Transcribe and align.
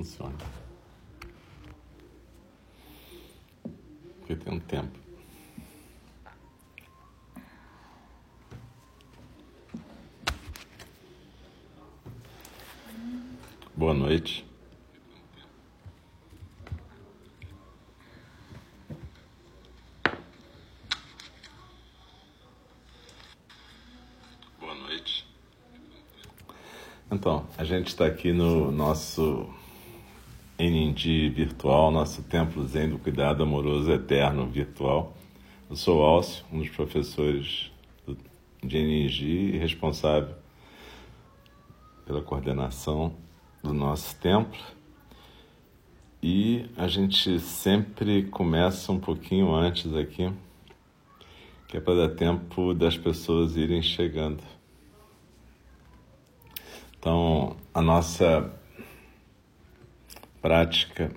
funcione. 0.00 0.34
Porque 4.18 4.34
tem 4.36 4.54
um 4.54 4.60
tempo. 4.60 4.98
Boa 13.76 13.94
noite. 13.94 14.46
Boa 24.58 24.74
noite. 24.74 25.26
Então, 27.10 27.46
a 27.58 27.64
gente 27.64 27.88
está 27.88 28.06
aqui 28.06 28.32
no 28.32 28.70
nosso 28.70 29.59
NND 30.60 31.30
virtual, 31.30 31.90
nosso 31.90 32.22
Templo 32.22 32.66
Zen 32.66 32.90
do 32.90 32.98
Cuidado 32.98 33.42
Amoroso 33.42 33.90
Eterno 33.90 34.46
virtual. 34.46 35.16
Eu 35.70 35.74
sou 35.74 36.04
Alcio, 36.04 36.44
um 36.52 36.58
dos 36.58 36.68
professores 36.68 37.72
de 38.62 38.76
NNG 38.76 39.54
e 39.54 39.56
responsável 39.56 40.34
pela 42.04 42.20
coordenação 42.20 43.14
do 43.62 43.72
nosso 43.72 44.14
templo. 44.16 44.60
E 46.22 46.66
a 46.76 46.86
gente 46.86 47.40
sempre 47.40 48.24
começa 48.24 48.92
um 48.92 49.00
pouquinho 49.00 49.54
antes 49.54 49.94
aqui, 49.94 50.30
que 51.68 51.78
é 51.78 51.80
para 51.80 52.06
dar 52.06 52.14
tempo 52.14 52.74
das 52.74 52.98
pessoas 52.98 53.56
irem 53.56 53.80
chegando. 53.80 54.42
Então, 56.98 57.56
a 57.72 57.80
nossa 57.80 58.59
prática 60.40 61.10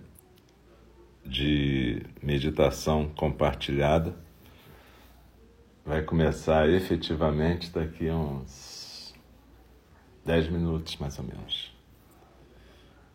de 1.26 2.06
meditação 2.22 3.10
compartilhada 3.16 4.16
vai 5.86 6.02
começar 6.02 6.70
efetivamente 6.70 7.72
daqui 7.72 8.10
a 8.10 8.16
uns 8.16 9.14
10 10.26 10.50
minutos 10.50 10.98
mais 10.98 11.18
ou 11.18 11.26
menos. 11.26 11.74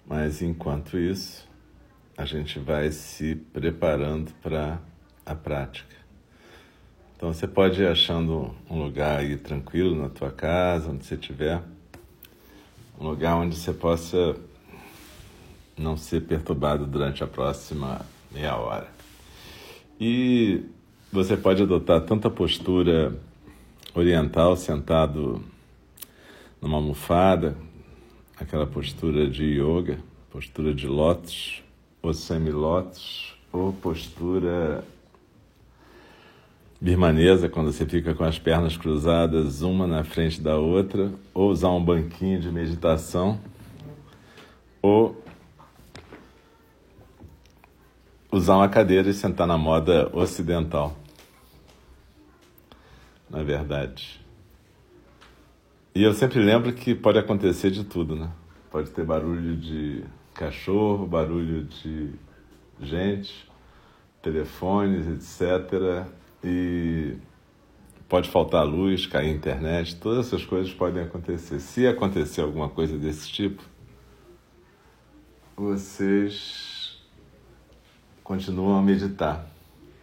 Mas 0.06 0.40
enquanto 0.40 0.98
isso, 0.98 1.46
a 2.16 2.24
gente 2.24 2.58
vai 2.58 2.90
se 2.90 3.34
preparando 3.34 4.32
para 4.42 4.80
a 5.24 5.34
prática. 5.34 5.96
Então 7.16 7.32
você 7.32 7.46
pode 7.46 7.82
ir 7.82 7.86
achando 7.86 8.54
um 8.70 8.82
lugar 8.82 9.20
aí 9.20 9.36
tranquilo 9.36 9.94
na 9.94 10.08
tua 10.08 10.30
casa, 10.30 10.90
onde 10.90 11.04
você 11.04 11.14
estiver, 11.14 11.62
um 12.98 13.06
lugar 13.06 13.36
onde 13.36 13.56
você 13.56 13.72
possa 13.72 14.36
não 15.78 15.96
ser 15.96 16.22
perturbado 16.22 16.86
durante 16.86 17.22
a 17.22 17.26
próxima 17.26 18.00
meia 18.32 18.56
hora. 18.56 18.88
E 20.00 20.62
você 21.12 21.36
pode 21.36 21.62
adotar 21.62 22.00
tanta 22.02 22.28
postura 22.28 23.18
oriental, 23.94 24.56
sentado 24.56 25.42
numa 26.60 26.76
almofada, 26.76 27.56
aquela 28.36 28.66
postura 28.66 29.28
de 29.28 29.44
yoga, 29.44 29.98
postura 30.30 30.74
de 30.74 30.86
lótus, 30.86 31.62
ou 32.02 32.12
semi-lótus, 32.12 33.34
ou 33.52 33.72
postura 33.72 34.84
birmanesa, 36.80 37.48
quando 37.48 37.72
você 37.72 37.84
fica 37.84 38.14
com 38.14 38.22
as 38.22 38.38
pernas 38.38 38.76
cruzadas, 38.76 39.62
uma 39.62 39.86
na 39.86 40.04
frente 40.04 40.40
da 40.40 40.56
outra, 40.56 41.12
ou 41.34 41.50
usar 41.50 41.70
um 41.70 41.82
banquinho 41.82 42.40
de 42.40 42.50
meditação, 42.52 43.40
ou 44.80 45.20
usar 48.30 48.56
uma 48.56 48.68
cadeira 48.68 49.08
e 49.08 49.14
sentar 49.14 49.46
na 49.46 49.58
moda 49.58 50.10
ocidental. 50.12 50.96
Na 53.28 53.42
verdade. 53.42 54.20
E 55.94 56.02
eu 56.02 56.12
sempre 56.12 56.38
lembro 56.38 56.72
que 56.72 56.94
pode 56.94 57.18
acontecer 57.18 57.70
de 57.70 57.84
tudo, 57.84 58.14
né? 58.14 58.30
Pode 58.70 58.90
ter 58.90 59.04
barulho 59.04 59.56
de 59.56 60.04
cachorro, 60.34 61.06
barulho 61.06 61.64
de 61.64 62.12
gente, 62.80 63.50
telefones, 64.22 65.06
etc. 65.08 66.06
E 66.44 67.16
pode 68.08 68.30
faltar 68.30 68.64
luz, 68.64 69.06
cair 69.06 69.34
internet, 69.34 69.96
todas 69.96 70.26
essas 70.26 70.44
coisas 70.44 70.72
podem 70.72 71.02
acontecer. 71.02 71.60
Se 71.60 71.86
acontecer 71.86 72.40
alguma 72.40 72.68
coisa 72.68 72.96
desse 72.96 73.28
tipo, 73.28 73.62
vocês 75.56 76.67
continuam 78.28 78.78
a 78.78 78.82
meditar. 78.82 79.44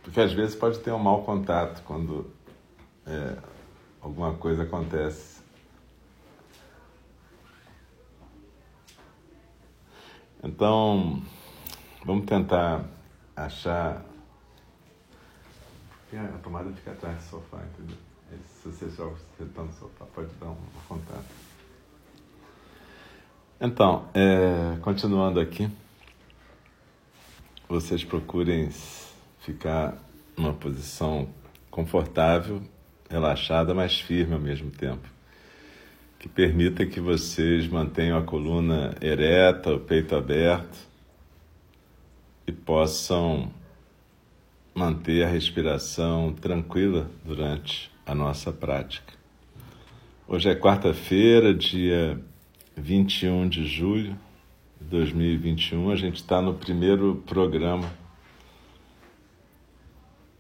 Porque 0.03 0.19
às 0.19 0.34
vezes 0.34 0.56
pode 0.56 0.80
ter 0.80 0.91
um 0.91 1.00
mau 1.00 1.24
contato 1.24 1.81
quando 1.84 2.30
é, 3.06 3.38
alguma 4.02 4.34
coisa 4.34 4.63
acontece 4.63 5.36
Então, 10.46 11.24
vamos 12.06 12.28
tentar 12.28 12.85
achar. 13.35 14.06
A 16.14 16.38
tomada 16.38 16.72
fica 16.72 16.91
atrás 16.91 17.18
do 17.18 17.24
sofá, 17.24 17.64
entendeu? 17.74 17.97
Se 18.62 18.69
você 18.69 18.90
só 18.91 19.12
sentando 19.40 19.69
no 19.69 19.74
sofá, 19.74 20.06
pode 20.14 20.30
dar 20.40 20.50
um 20.50 20.58
contato. 20.88 21.25
Então, 23.59 24.08
é, 24.14 24.78
continuando 24.81 25.40
aqui, 25.40 25.68
vocês 27.68 28.03
procurem 28.03 28.70
ficar 29.40 29.98
numa 30.38 30.53
posição 30.53 31.30
confortável, 31.70 32.62
relaxada, 33.09 33.74
mas 33.74 34.00
firme 34.00 34.34
ao 34.34 34.40
mesmo 34.40 34.72
tempo 34.72 35.16
que 36.26 36.30
permita 36.30 36.88
que 36.88 37.00
vocês 37.00 37.68
mantenham 37.68 38.18
a 38.18 38.24
coluna 38.24 38.96
ereta, 39.00 39.76
o 39.76 39.80
peito 39.80 40.16
aberto 40.16 40.76
e 42.48 42.52
possam 42.52 43.52
manter 44.74 45.24
a 45.24 45.30
respiração 45.30 46.34
tranquila 46.34 47.12
durante 47.24 47.92
a 48.08 48.16
nossa 48.16 48.52
prática. 48.52 49.14
Hoje 50.28 50.50
é 50.50 50.56
quarta-feira, 50.56 51.53
dia 51.53 52.20
21 52.76 53.47
de 53.47 53.68
julho 53.68 54.18
2021. 54.81 55.90
A 55.90 55.96
gente 55.96 56.18
está 56.18 56.41
no 56.41 56.53
primeiro 56.53 57.24
programa 57.25 57.90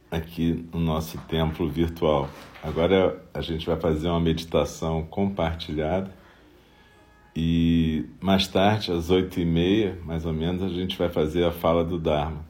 aqui 0.09 0.65
no 0.73 0.79
nosso 0.79 1.17
templo 1.27 1.69
virtual. 1.69 2.29
Agora 2.63 3.23
a 3.33 3.41
gente 3.41 3.65
vai 3.65 3.79
fazer 3.79 4.07
uma 4.07 4.19
meditação 4.19 5.03
compartilhada 5.03 6.11
e 7.35 8.05
mais 8.21 8.47
tarde, 8.47 8.93
às 8.93 9.09
oito 9.09 9.41
e 9.41 9.45
meia, 9.45 9.99
mais 10.05 10.25
ou 10.25 10.31
menos, 10.31 10.63
a 10.63 10.69
gente 10.69 10.97
vai 10.97 11.09
fazer 11.09 11.43
a 11.43 11.51
fala 11.51 11.83
do 11.83 11.99
Dharma. 11.99 12.45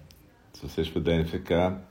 Se 0.53 0.62
vocês 0.62 0.88
puderem 0.88 1.25
ficar, 1.25 1.81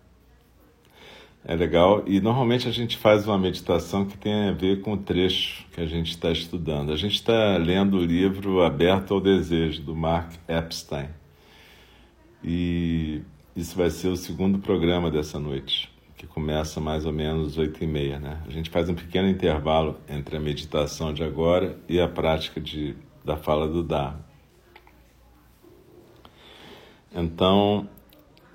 é 1.44 1.54
legal. 1.54 2.02
E 2.06 2.20
normalmente 2.20 2.66
a 2.66 2.70
gente 2.70 2.96
faz 2.96 3.26
uma 3.26 3.38
meditação 3.38 4.04
que 4.06 4.16
tem 4.16 4.48
a 4.48 4.52
ver 4.52 4.80
com 4.80 4.94
o 4.94 4.96
trecho 4.96 5.66
que 5.72 5.80
a 5.80 5.86
gente 5.86 6.10
está 6.10 6.30
estudando. 6.30 6.90
A 6.90 6.96
gente 6.96 7.14
está 7.14 7.56
lendo 7.58 7.98
o 7.98 8.04
livro 8.04 8.62
Aberto 8.62 9.14
ao 9.14 9.20
Desejo, 9.20 9.82
do 9.82 9.94
Mark 9.94 10.32
Epstein. 10.48 11.08
E 12.42 13.22
isso 13.54 13.76
vai 13.76 13.90
ser 13.90 14.08
o 14.08 14.16
segundo 14.16 14.58
programa 14.58 15.10
dessa 15.10 15.38
noite, 15.38 15.90
que 16.16 16.26
começa 16.26 16.80
mais 16.80 17.04
ou 17.06 17.12
menos 17.12 17.56
oito 17.58 17.82
e 17.82 17.86
meia, 17.86 18.18
né? 18.18 18.42
A 18.46 18.50
gente 18.50 18.70
faz 18.70 18.88
um 18.88 18.94
pequeno 18.94 19.28
intervalo 19.28 19.98
entre 20.08 20.36
a 20.36 20.40
meditação 20.40 21.12
de 21.12 21.22
agora 21.22 21.78
e 21.88 22.00
a 22.00 22.08
prática 22.08 22.60
de, 22.60 22.96
da 23.24 23.36
fala 23.36 23.68
do 23.68 23.82
Dharma. 23.82 24.24
Então, 27.14 27.88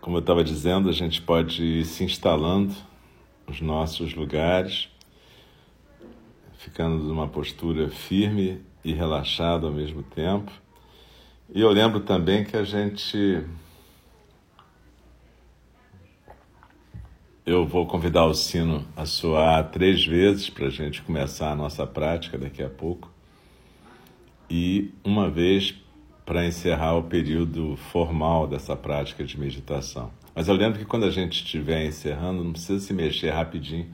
como 0.02 0.18
eu 0.18 0.22
estava 0.22 0.44
dizendo, 0.44 0.90
a 0.90 0.92
gente 0.92 1.22
pode 1.22 1.64
ir 1.64 1.86
se 1.86 2.04
instalando 2.04 2.74
nos 3.50 3.60
nossos 3.62 4.14
lugares, 4.14 4.90
ficando 6.60 7.04
numa 7.04 7.28
postura 7.28 7.90
firme 7.90 8.62
e 8.84 8.94
relaxada 8.94 9.66
ao 9.66 9.74
mesmo 9.74 10.04
tempo. 10.04 10.52
E 11.54 11.60
eu 11.60 11.70
lembro 11.72 12.02
também 12.02 12.46
que 12.46 12.56
a 12.56 12.64
gente 12.64 13.44
Eu 17.46 17.66
vou 17.66 17.88
convidar 17.88 18.28
o 18.28 18.34
sino 18.36 18.86
a 18.96 19.08
soar 19.08 19.72
três 19.72 20.06
vezes 20.06 20.52
para 20.52 20.68
a 20.68 20.70
gente 20.70 21.02
começar 21.02 21.52
a 21.52 21.56
nossa 21.56 21.88
prática 21.88 22.38
daqui 22.38 22.62
a 22.62 22.70
pouco. 22.70 23.10
E 24.48 24.94
uma 25.04 25.32
vez 25.32 25.74
para 26.24 26.46
encerrar 26.46 26.96
o 26.96 27.02
período 27.02 27.76
formal 27.76 28.46
dessa 28.46 28.76
prática 28.76 29.24
de 29.24 29.40
meditação. 29.40 30.12
Mas 30.40 30.48
eu 30.48 30.54
lembro 30.54 30.80
que 30.80 30.86
quando 30.86 31.04
a 31.04 31.12
gente 31.12 31.44
estiver 31.44 31.86
encerrando, 31.86 32.42
não 32.46 32.54
precisa 32.54 32.80
se 32.80 32.94
mexer 32.94 33.30
rapidinho 33.30 33.94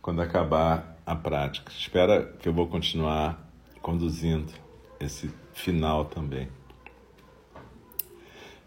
quando 0.00 0.22
acabar 0.22 0.96
a 1.04 1.16
prática. 1.16 1.72
Espera 1.76 2.22
que 2.38 2.48
eu 2.48 2.52
vou 2.52 2.68
continuar 2.68 3.50
conduzindo 3.80 4.52
esse 5.00 5.28
final 5.52 6.04
também. 6.04 6.46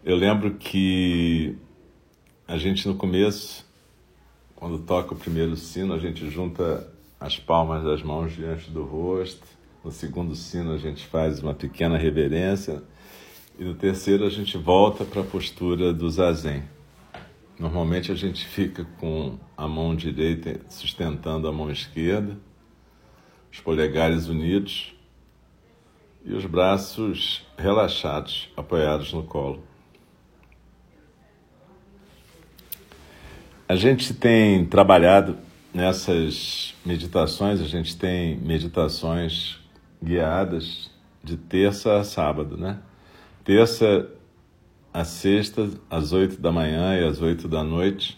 Eu 0.04 0.14
lembro 0.14 0.56
que 0.56 1.56
a 2.46 2.58
gente 2.58 2.86
no 2.86 2.94
começo, 2.96 3.64
quando 4.54 4.80
toca 4.80 5.14
o 5.14 5.16
primeiro 5.16 5.56
sino, 5.56 5.94
a 5.94 5.98
gente 5.98 6.28
junta 6.28 6.86
as 7.18 7.38
palmas 7.38 7.82
das 7.82 8.02
mãos 8.02 8.34
diante 8.34 8.70
do 8.70 8.84
rosto. 8.84 9.46
No 9.82 9.90
segundo 9.90 10.34
sino, 10.34 10.70
a 10.74 10.78
gente 10.78 11.06
faz 11.06 11.42
uma 11.42 11.54
pequena 11.54 11.96
reverência. 11.96 12.82
E 13.58 13.64
no 13.64 13.74
terceiro, 13.74 14.26
a 14.26 14.28
gente 14.28 14.58
volta 14.58 15.02
para 15.02 15.22
a 15.22 15.24
postura 15.24 15.94
do 15.94 16.10
zazen. 16.10 16.75
Normalmente, 17.58 18.12
a 18.12 18.14
gente 18.14 18.46
fica 18.46 18.84
com 18.98 19.38
a 19.56 19.66
mão 19.66 19.96
direita 19.96 20.60
sustentando 20.68 21.48
a 21.48 21.52
mão 21.52 21.70
esquerda, 21.70 22.36
os 23.50 23.60
polegares 23.60 24.28
unidos 24.28 24.94
e 26.24 26.34
os 26.34 26.44
braços 26.44 27.46
relaxados, 27.56 28.50
apoiados 28.56 29.12
no 29.12 29.22
colo. 29.22 29.64
A 33.68 33.74
gente 33.74 34.12
tem 34.12 34.64
trabalhado 34.66 35.38
nessas 35.72 36.74
meditações, 36.84 37.60
a 37.60 37.64
gente 37.64 37.96
tem 37.96 38.36
meditações 38.36 39.58
guiadas 40.02 40.90
de 41.24 41.36
terça 41.36 41.98
a 41.98 42.04
sábado, 42.04 42.56
né? 42.56 42.78
Terça 43.44 44.08
a 44.96 45.04
sexta, 45.04 45.68
às 45.90 46.14
oito 46.14 46.40
da 46.40 46.50
manhã 46.50 46.98
e 46.98 47.04
às 47.04 47.20
oito 47.20 47.46
da 47.46 47.62
noite, 47.62 48.16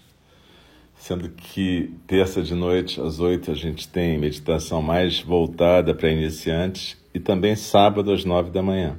sendo 0.94 1.28
que 1.28 1.92
terça 2.06 2.40
de 2.40 2.54
noite 2.54 3.00
às 3.00 3.18
oito 3.18 3.50
a 3.50 3.54
gente 3.54 3.88
tem 3.88 4.16
meditação 4.16 4.80
mais 4.80 5.20
voltada 5.20 5.92
para 5.92 6.08
iniciantes 6.08 6.96
e 7.12 7.18
também 7.18 7.56
sábado 7.56 8.12
às 8.12 8.24
nove 8.24 8.52
da 8.52 8.62
manhã. 8.62 8.96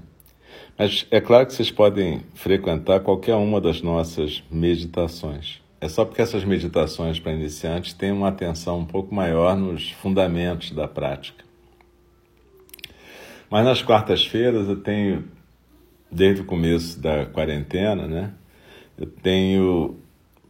Mas 0.77 1.07
é 1.09 1.21
claro 1.21 1.45
que 1.45 1.53
vocês 1.53 1.71
podem 1.71 2.21
frequentar 2.33 2.99
qualquer 2.99 3.35
uma 3.35 3.61
das 3.61 3.81
nossas 3.81 4.43
meditações. 4.51 5.61
É 5.79 5.87
só 5.87 6.03
porque 6.03 6.21
essas 6.21 6.43
meditações 6.43 7.17
para 7.17 7.31
iniciantes 7.31 7.93
têm 7.93 8.11
uma 8.11 8.27
atenção 8.27 8.79
um 8.79 8.85
pouco 8.85 9.15
maior 9.15 9.55
nos 9.55 9.89
fundamentos 9.91 10.71
da 10.71 10.85
prática. 10.85 11.45
Mas 13.49 13.63
nas 13.63 13.81
quartas-feiras 13.81 14.67
eu 14.67 14.75
tenho, 14.81 15.23
desde 16.11 16.41
o 16.41 16.45
começo 16.45 16.99
da 16.99 17.25
quarentena, 17.25 18.07
né, 18.07 18.33
eu 18.97 19.07
tenho 19.07 19.99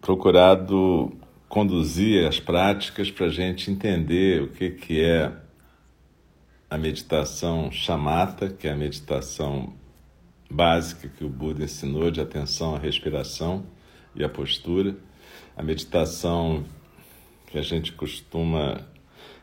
procurado 0.02 1.12
conduzir 1.48 2.28
as 2.28 2.40
práticas 2.40 3.12
para 3.12 3.26
a 3.26 3.30
gente 3.30 3.72
entender 3.72 4.42
o 4.42 4.48
que, 4.50 4.70
que 4.72 5.02
é 5.02 5.32
a 6.70 6.78
meditação 6.78 7.72
chamata, 7.72 8.50
que 8.50 8.68
é 8.68 8.72
a 8.72 8.76
meditação 8.76 9.74
básica 10.50 11.08
que 11.10 11.24
o 11.24 11.30
Buda 11.30 11.64
ensinou 11.64 12.10
de 12.10 12.22
atenção 12.22 12.76
à 12.76 12.80
respiração 12.80 13.66
e 14.16 14.24
à 14.24 14.30
postura 14.30 14.96
a 15.60 15.62
meditação 15.62 16.64
que 17.48 17.58
a 17.58 17.62
gente 17.62 17.92
costuma 17.92 18.80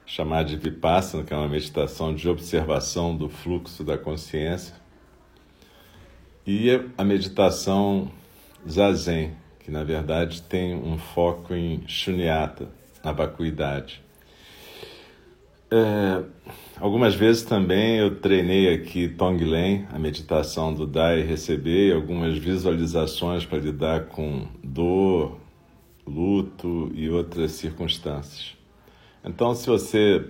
chamar 0.06 0.44
de 0.44 0.56
vipassana, 0.56 1.22
que 1.22 1.34
é 1.34 1.36
uma 1.36 1.46
meditação 1.46 2.14
de 2.14 2.26
observação 2.26 3.14
do 3.14 3.28
fluxo 3.28 3.84
da 3.84 3.98
consciência, 3.98 4.74
e 6.46 6.70
a 6.96 7.04
meditação 7.04 8.10
zazen, 8.68 9.32
que 9.60 9.70
na 9.70 9.82
verdade 9.82 10.42
tem 10.42 10.74
um 10.74 10.96
foco 10.96 11.54
em 11.54 11.82
shunyata, 11.88 12.68
na 13.02 13.12
vacuidade. 13.12 14.02
É, 15.68 16.22
algumas 16.78 17.14
vezes 17.16 17.42
também 17.42 17.96
eu 17.96 18.20
treinei 18.20 18.72
aqui 18.72 19.08
Tonglen, 19.08 19.86
a 19.92 19.98
meditação 19.98 20.72
do 20.72 20.86
dar 20.86 21.18
e 21.18 21.22
receber, 21.22 21.94
algumas 21.94 22.38
visualizações 22.38 23.44
para 23.44 23.58
lidar 23.58 24.06
com 24.06 24.46
dor, 24.62 25.40
luto 26.06 26.92
e 26.94 27.10
outras 27.10 27.52
circunstâncias. 27.52 28.54
Então, 29.24 29.52
se 29.56 29.66
você 29.66 30.24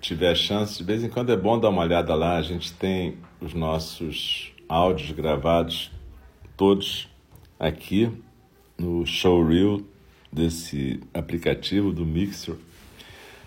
tiver 0.00 0.34
chance, 0.34 0.78
de 0.78 0.84
vez 0.84 1.02
em 1.02 1.08
quando 1.08 1.32
é 1.32 1.36
bom 1.36 1.58
dar 1.58 1.70
uma 1.70 1.82
olhada 1.82 2.14
lá. 2.14 2.36
A 2.36 2.42
gente 2.42 2.72
tem 2.72 3.18
os 3.40 3.54
nossos 3.54 4.52
áudios 4.68 5.10
gravados 5.12 5.90
todos 6.56 7.08
aqui 7.58 8.10
no 8.76 9.06
showreel 9.06 9.82
desse 10.32 11.00
aplicativo 11.14 11.92
do 11.92 12.04
Mixer. 12.04 12.56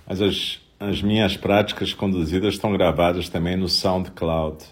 Mas 0.07 0.21
as, 0.21 0.59
as 0.79 1.01
minhas 1.01 1.37
práticas 1.37 1.93
conduzidas 1.93 2.55
estão 2.55 2.73
gravadas 2.73 3.29
também 3.29 3.55
no 3.55 3.69
SoundCloud, 3.69 4.65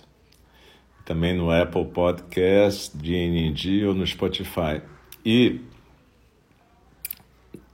também 1.06 1.36
no 1.36 1.51
Apple 1.51 1.86
Podcast, 1.86 2.95
DNG 2.98 3.86
ou 3.86 3.94
no 3.94 4.06
Spotify. 4.06 4.81
E 5.25 5.62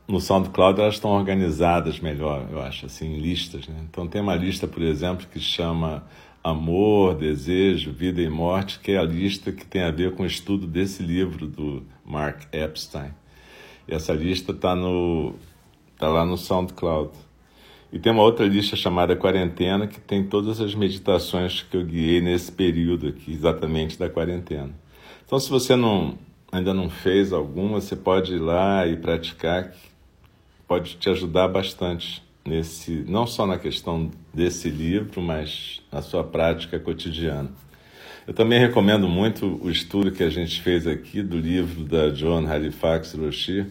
no 0.07 0.19
SoundCloud 0.19 0.79
elas 0.79 0.95
estão 0.95 1.11
organizadas 1.11 1.99
melhor, 1.99 2.47
eu 2.51 2.61
acho, 2.61 2.85
assim, 2.85 3.15
em 3.15 3.19
listas. 3.19 3.67
Né? 3.67 3.75
Então 3.89 4.07
tem 4.07 4.21
uma 4.21 4.35
lista, 4.35 4.67
por 4.67 4.83
exemplo, 4.83 5.25
que 5.31 5.39
chama 5.39 6.03
Amor, 6.45 7.15
Desejo, 7.15 7.91
Vida 7.91 8.21
e 8.21 8.29
Morte, 8.29 8.79
que 8.79 8.91
é 8.91 8.99
a 8.99 9.03
lista 9.03 9.51
que 9.51 9.65
tem 9.65 9.81
a 9.81 9.89
ver 9.89 10.13
com 10.13 10.21
o 10.21 10.27
estudo 10.27 10.67
desse 10.67 11.01
livro 11.01 11.47
do 11.47 11.81
Mark 12.05 12.43
Epstein. 12.53 13.09
E 13.87 13.95
essa 13.95 14.13
lista 14.13 14.51
está 14.51 14.75
no 14.75 15.33
tá 15.97 16.07
lá 16.07 16.23
no 16.23 16.37
SoundCloud. 16.37 17.09
E 17.91 17.97
tem 17.97 18.11
uma 18.11 18.21
outra 18.21 18.45
lista 18.45 18.75
chamada 18.75 19.15
Quarentena, 19.15 19.87
que 19.87 19.99
tem 19.99 20.23
todas 20.23 20.61
as 20.61 20.75
meditações 20.75 21.63
que 21.63 21.75
eu 21.75 21.83
guiei 21.83 22.21
nesse 22.21 22.51
período 22.51 23.07
aqui, 23.07 23.33
exatamente 23.33 23.97
da 23.97 24.07
quarentena. 24.07 24.69
Então, 25.25 25.39
se 25.39 25.49
você 25.49 25.75
não, 25.75 26.15
ainda 26.51 26.75
não 26.75 26.91
fez 26.91 27.33
alguma, 27.33 27.81
você 27.81 27.95
pode 27.95 28.35
ir 28.35 28.39
lá 28.39 28.85
e 28.85 28.95
praticar, 28.95 29.73
pode 30.67 30.95
te 30.97 31.09
ajudar 31.09 31.47
bastante 31.47 32.23
nesse, 32.45 33.03
não 33.07 33.25
só 33.25 33.45
na 33.45 33.57
questão 33.57 34.11
desse 34.33 34.69
livro, 34.69 35.21
mas 35.21 35.81
na 35.91 36.01
sua 36.01 36.23
prática 36.23 36.79
cotidiana. 36.79 37.49
Eu 38.27 38.33
também 38.33 38.59
recomendo 38.59 39.07
muito 39.07 39.59
o 39.63 39.69
estudo 39.69 40.11
que 40.11 40.23
a 40.23 40.29
gente 40.29 40.61
fez 40.61 40.87
aqui 40.87 41.21
do 41.21 41.37
livro 41.37 41.83
da 41.83 42.09
John 42.09 42.47
Halifax 42.47 43.13
Roshi, 43.13 43.67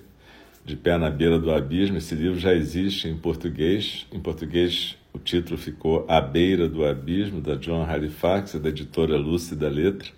De 0.65 0.77
Pé 0.77 0.97
na 0.97 1.11
Beira 1.11 1.39
do 1.39 1.53
Abismo. 1.53 1.97
Esse 1.97 2.15
livro 2.15 2.39
já 2.39 2.55
existe 2.55 3.09
em 3.09 3.17
português. 3.17 4.07
Em 4.13 4.21
português, 4.21 4.97
o 5.13 5.19
título 5.19 5.59
ficou 5.59 6.05
A 6.09 6.21
Beira 6.21 6.69
do 6.69 6.85
Abismo, 6.85 7.41
da 7.41 7.57
John 7.57 7.85
Halifax, 7.85 8.55
da 8.55 8.69
editora 8.69 9.17
Lúcida 9.17 9.69
Letra. 9.69 10.09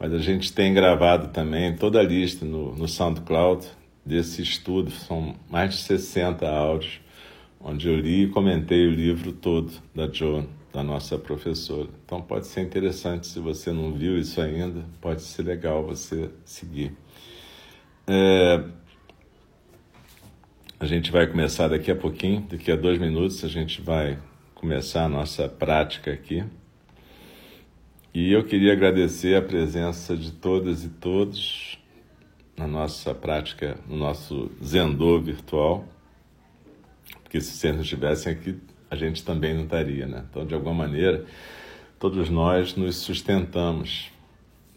Mas 0.00 0.12
a 0.14 0.18
gente 0.18 0.52
tem 0.52 0.72
gravado 0.72 1.28
também 1.28 1.76
toda 1.76 2.00
a 2.00 2.02
lista 2.02 2.46
no, 2.46 2.74
no 2.74 2.88
SoundCloud, 2.88 3.66
desse 4.08 4.40
estudo, 4.40 4.90
são 4.90 5.36
mais 5.50 5.74
de 5.74 5.80
60 5.82 6.48
áudios, 6.48 6.98
onde 7.60 7.88
eu 7.88 7.96
li 7.96 8.24
e 8.24 8.28
comentei 8.28 8.86
o 8.86 8.90
livro 8.90 9.32
todo 9.32 9.72
da 9.94 10.06
Joan, 10.10 10.46
da 10.72 10.82
nossa 10.82 11.18
professora. 11.18 11.88
Então 12.04 12.20
pode 12.20 12.46
ser 12.46 12.62
interessante, 12.62 13.26
se 13.26 13.38
você 13.38 13.72
não 13.72 13.92
viu 13.92 14.18
isso 14.18 14.40
ainda, 14.40 14.84
pode 15.00 15.22
ser 15.22 15.42
legal 15.42 15.84
você 15.84 16.30
seguir. 16.44 16.92
É, 18.06 18.64
a 20.80 20.86
gente 20.86 21.10
vai 21.10 21.26
começar 21.26 21.68
daqui 21.68 21.90
a 21.90 21.96
pouquinho, 21.96 22.46
daqui 22.48 22.70
a 22.70 22.76
dois 22.76 22.98
minutos 22.98 23.44
a 23.44 23.48
gente 23.48 23.82
vai 23.82 24.18
começar 24.54 25.04
a 25.04 25.08
nossa 25.08 25.48
prática 25.48 26.12
aqui. 26.12 26.44
E 28.14 28.32
eu 28.32 28.44
queria 28.44 28.72
agradecer 28.72 29.36
a 29.36 29.42
presença 29.42 30.16
de 30.16 30.32
todas 30.32 30.84
e 30.84 30.88
todos 30.88 31.78
na 32.56 32.66
nossa 32.66 33.14
prática, 33.14 33.78
no 33.88 33.96
nosso 33.96 34.50
Zendô 34.64 35.20
virtual, 35.20 35.86
porque 37.28 37.42
se 37.42 37.58
vocês 37.58 37.74
não 37.74 37.82
estivessem 37.82 38.32
aqui, 38.32 38.58
a 38.90 38.96
gente 38.96 39.22
também 39.22 39.52
não 39.52 39.64
estaria, 39.64 40.06
né? 40.06 40.24
Então, 40.30 40.46
de 40.46 40.54
alguma 40.54 40.72
maneira, 40.72 41.26
todos 41.98 42.30
nós 42.30 42.74
nos 42.74 42.96
sustentamos, 42.96 44.10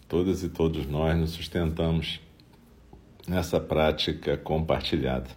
todas 0.05 0.43
e 0.43 0.49
todos 0.49 0.85
nós 0.85 1.17
nos 1.17 1.31
sustentamos 1.31 2.19
nessa 3.25 3.57
prática 3.57 4.35
compartilhada. 4.35 5.29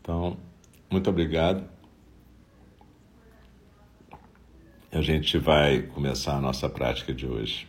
Então, 0.00 0.36
muito 0.90 1.08
obrigado. 1.08 1.64
A 4.90 5.00
gente 5.00 5.38
vai 5.38 5.82
começar 5.82 6.36
a 6.36 6.40
nossa 6.40 6.68
prática 6.68 7.14
de 7.14 7.24
hoje. 7.24 7.68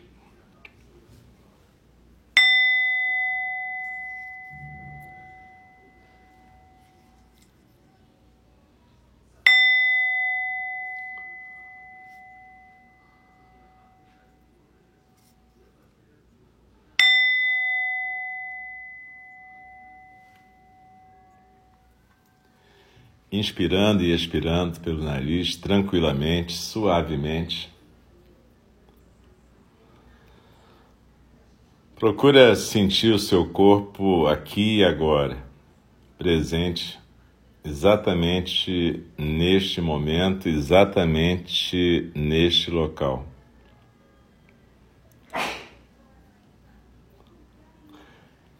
Inspirando 23.31 24.03
e 24.03 24.13
expirando 24.13 24.79
pelo 24.79 25.03
nariz 25.03 25.55
tranquilamente, 25.55 26.53
suavemente. 26.53 27.69
Procura 31.95 32.55
sentir 32.55 33.13
o 33.13 33.19
seu 33.19 33.49
corpo 33.49 34.27
aqui 34.27 34.77
e 34.77 34.85
agora, 34.85 35.37
presente, 36.17 36.99
exatamente 37.65 39.03
neste 39.17 39.81
momento, 39.81 40.47
exatamente 40.47 42.11
neste 42.15 42.69
local. 42.69 43.25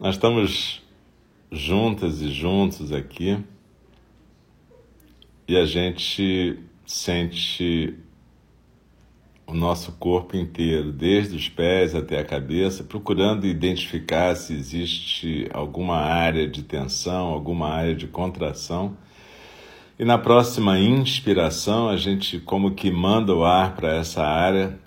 Nós 0.00 0.14
estamos 0.16 0.82
juntas 1.50 2.20
e 2.20 2.30
juntos 2.30 2.92
aqui 2.92 3.42
e 5.48 5.56
a 5.56 5.64
gente 5.64 6.58
sente 6.84 7.98
o 9.46 9.54
nosso 9.54 9.92
corpo 9.92 10.36
inteiro, 10.36 10.92
desde 10.92 11.34
os 11.34 11.48
pés 11.48 11.94
até 11.94 12.18
a 12.18 12.24
cabeça, 12.24 12.84
procurando 12.84 13.46
identificar 13.46 14.36
se 14.36 14.52
existe 14.52 15.48
alguma 15.54 15.96
área 15.96 16.46
de 16.46 16.62
tensão, 16.62 17.28
alguma 17.28 17.70
área 17.70 17.94
de 17.94 18.06
contração. 18.06 18.94
E 19.98 20.04
na 20.04 20.18
próxima 20.18 20.78
inspiração, 20.78 21.88
a 21.88 21.96
gente 21.96 22.38
como 22.38 22.72
que 22.72 22.90
manda 22.90 23.34
o 23.34 23.42
ar 23.42 23.74
para 23.74 23.96
essa 23.96 24.22
área, 24.22 24.78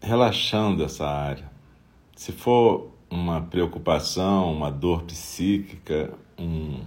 relaxando 0.00 0.84
essa 0.84 1.08
área. 1.08 1.50
Se 2.14 2.30
for 2.30 2.92
uma 3.10 3.40
preocupação, 3.40 4.52
uma 4.52 4.70
dor 4.70 5.02
psíquica, 5.02 6.14
um, 6.38 6.80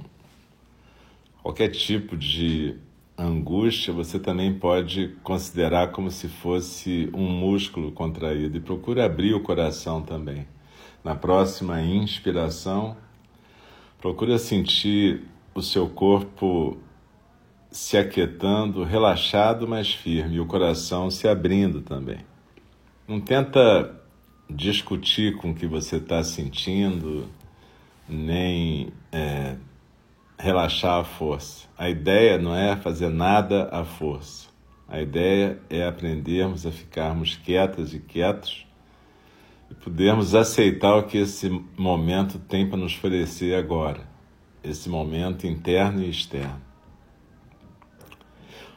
qualquer 1.44 1.68
tipo 1.68 2.16
de 2.16 2.76
angústia, 3.18 3.94
você 3.94 4.18
também 4.18 4.54
pode 4.54 5.10
considerar 5.22 5.92
como 5.92 6.10
se 6.10 6.30
fosse 6.30 7.10
um 7.14 7.28
músculo 7.28 7.92
contraído 7.92 8.58
e 8.58 8.62
procure 8.62 9.02
abrir 9.02 9.34
o 9.34 9.42
coração 9.42 10.02
também. 10.02 10.48
Na 11.04 11.14
próxima 11.14 11.82
inspiração, 11.82 12.96
procure 14.00 14.40
sentir 14.40 15.24
o 15.54 15.62
seu 15.62 15.90
corpo 15.90 16.78
se 17.70 17.98
aquietando, 17.98 18.84
relaxado, 18.84 19.68
mas 19.68 19.94
firme, 19.94 20.36
e 20.36 20.40
o 20.40 20.46
coração 20.46 21.12
se 21.12 21.28
abrindo 21.28 21.82
também. 21.82 22.20
Não 23.08 23.20
tenta 23.20 24.00
discutir 24.50 25.36
com 25.38 25.52
o 25.52 25.56
que 25.56 25.68
você 25.68 25.98
está 25.98 26.24
sentindo, 26.24 27.28
nem 28.08 28.94
é, 29.12 29.56
relaxar 30.38 31.00
a 31.00 31.04
força. 31.04 31.68
A 31.78 31.90
ideia 31.90 32.38
não 32.38 32.56
é 32.56 32.76
fazer 32.76 33.10
nada 33.10 33.70
à 33.72 33.84
força. 33.84 34.48
A 34.88 35.02
ideia 35.02 35.60
é 35.70 35.86
aprendermos 35.88 36.66
a 36.66 36.72
ficarmos 36.72 37.36
quietas 37.36 37.94
e 37.94 38.00
quietos 38.00 38.68
e 39.72 39.74
podermos 39.74 40.36
aceitar 40.36 40.96
o 40.96 41.04
que 41.04 41.18
esse 41.18 41.50
momento 41.78 42.38
tem 42.38 42.68
para 42.68 42.78
nos 42.78 42.96
oferecer 42.96 43.56
agora, 43.56 44.02
esse 44.64 44.88
momento 44.88 45.48
interno 45.48 46.04
e 46.04 46.10
externo. 46.10 46.62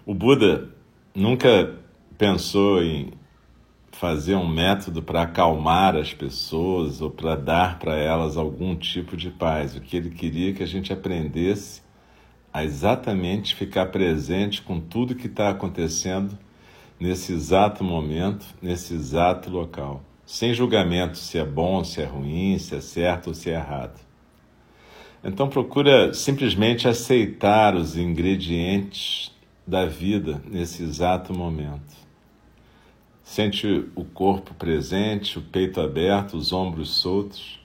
O 0.07 0.15
Buda 0.15 0.71
nunca 1.15 1.75
pensou 2.17 2.83
em 2.83 3.13
fazer 3.99 4.35
um 4.35 4.47
método 4.47 5.03
para 5.03 5.23
acalmar 5.23 5.97
as 5.97 6.13
pessoas 6.13 7.01
ou 7.01 7.11
para 7.11 7.35
dar 7.35 7.79
para 7.79 7.97
elas 7.97 8.37
algum 8.37 8.77
tipo 8.77 9.17
de 9.17 9.31
paz. 9.31 9.75
O 9.75 9.81
que 9.81 9.97
ele 9.97 10.11
queria 10.11 10.51
é 10.51 10.53
que 10.53 10.63
a 10.63 10.67
gente 10.67 10.93
aprendesse 10.93 11.81
a 12.53 12.63
exatamente 12.63 13.55
ficar 13.55 13.87
presente 13.87 14.61
com 14.61 14.81
tudo 14.81 15.15
que 15.15 15.27
está 15.27 15.49
acontecendo 15.49 16.39
nesse 17.01 17.33
exato 17.33 17.83
momento, 17.83 18.47
nesse 18.61 18.95
exato 18.95 19.51
local, 19.51 20.03
sem 20.27 20.53
julgamento 20.53 21.17
se 21.17 21.39
é 21.39 21.45
bom, 21.45 21.83
se 21.83 22.03
é 22.03 22.05
ruim, 22.05 22.59
se 22.59 22.75
é 22.75 22.81
certo 22.81 23.29
ou 23.29 23.35
se 23.35 23.51
é 23.51 23.55
errado. 23.55 23.99
Então 25.25 25.49
procura 25.49 26.13
simplesmente 26.13 26.87
aceitar 26.87 27.75
os 27.75 27.97
ingredientes 27.97 29.35
da 29.67 29.87
vida 29.87 30.43
nesse 30.47 30.83
exato 30.83 31.33
momento. 31.33 32.06
Sente 33.27 33.85
o 33.97 34.05
corpo 34.05 34.55
presente, 34.55 35.37
o 35.37 35.43
peito 35.43 35.81
aberto, 35.81 36.37
os 36.37 36.53
ombros 36.53 36.91
soltos, 36.91 37.61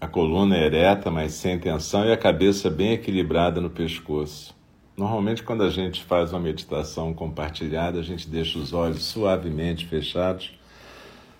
a 0.00 0.08
coluna 0.08 0.58
ereta, 0.58 1.08
mas 1.08 1.34
sem 1.34 1.56
tensão, 1.56 2.04
e 2.04 2.12
a 2.12 2.16
cabeça 2.16 2.68
bem 2.68 2.94
equilibrada 2.94 3.60
no 3.60 3.70
pescoço. 3.70 4.52
Normalmente, 4.96 5.44
quando 5.44 5.62
a 5.62 5.70
gente 5.70 6.02
faz 6.02 6.32
uma 6.32 6.40
meditação 6.40 7.14
compartilhada, 7.14 8.00
a 8.00 8.02
gente 8.02 8.28
deixa 8.28 8.58
os 8.58 8.72
olhos 8.72 9.04
suavemente 9.04 9.86
fechados, 9.86 10.52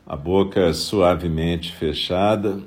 a 0.07 0.15
boca 0.15 0.73
suavemente 0.73 1.73
fechada 1.73 2.63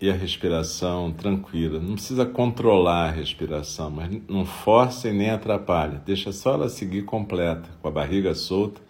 e 0.00 0.08
a 0.08 0.14
respiração 0.14 1.12
tranquila. 1.12 1.78
Não 1.78 1.92
precisa 1.92 2.24
controlar 2.24 3.08
a 3.08 3.12
respiração, 3.12 3.90
mas 3.90 4.10
não 4.26 4.46
force 4.46 5.12
nem 5.12 5.28
atrapalhe. 5.28 5.98
Deixa 6.06 6.32
só 6.32 6.54
ela 6.54 6.70
seguir 6.70 7.02
completa, 7.02 7.68
com 7.82 7.88
a 7.88 7.92
barriga 7.92 8.34
solta 8.34 8.85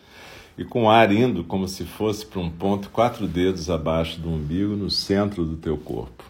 e 0.58 0.64
com 0.64 0.84
o 0.84 0.90
ar 0.90 1.12
indo 1.12 1.44
como 1.44 1.68
se 1.68 1.84
fosse 1.84 2.24
para 2.24 2.40
um 2.40 2.50
ponto 2.50 2.88
quatro 2.90 3.26
dedos 3.26 3.68
abaixo 3.68 4.18
do 4.20 4.30
umbigo, 4.30 4.74
no 4.74 4.90
centro 4.90 5.44
do 5.44 5.56
teu 5.56 5.76
corpo. 5.76 6.24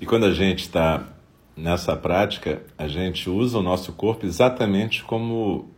E 0.00 0.06
quando 0.06 0.26
a 0.26 0.32
gente 0.32 0.60
está 0.60 1.08
nessa 1.56 1.96
prática, 1.96 2.62
a 2.78 2.86
gente 2.86 3.28
usa 3.28 3.58
o 3.58 3.62
nosso 3.62 3.92
corpo 3.92 4.24
exatamente 4.24 5.02
como 5.02 5.68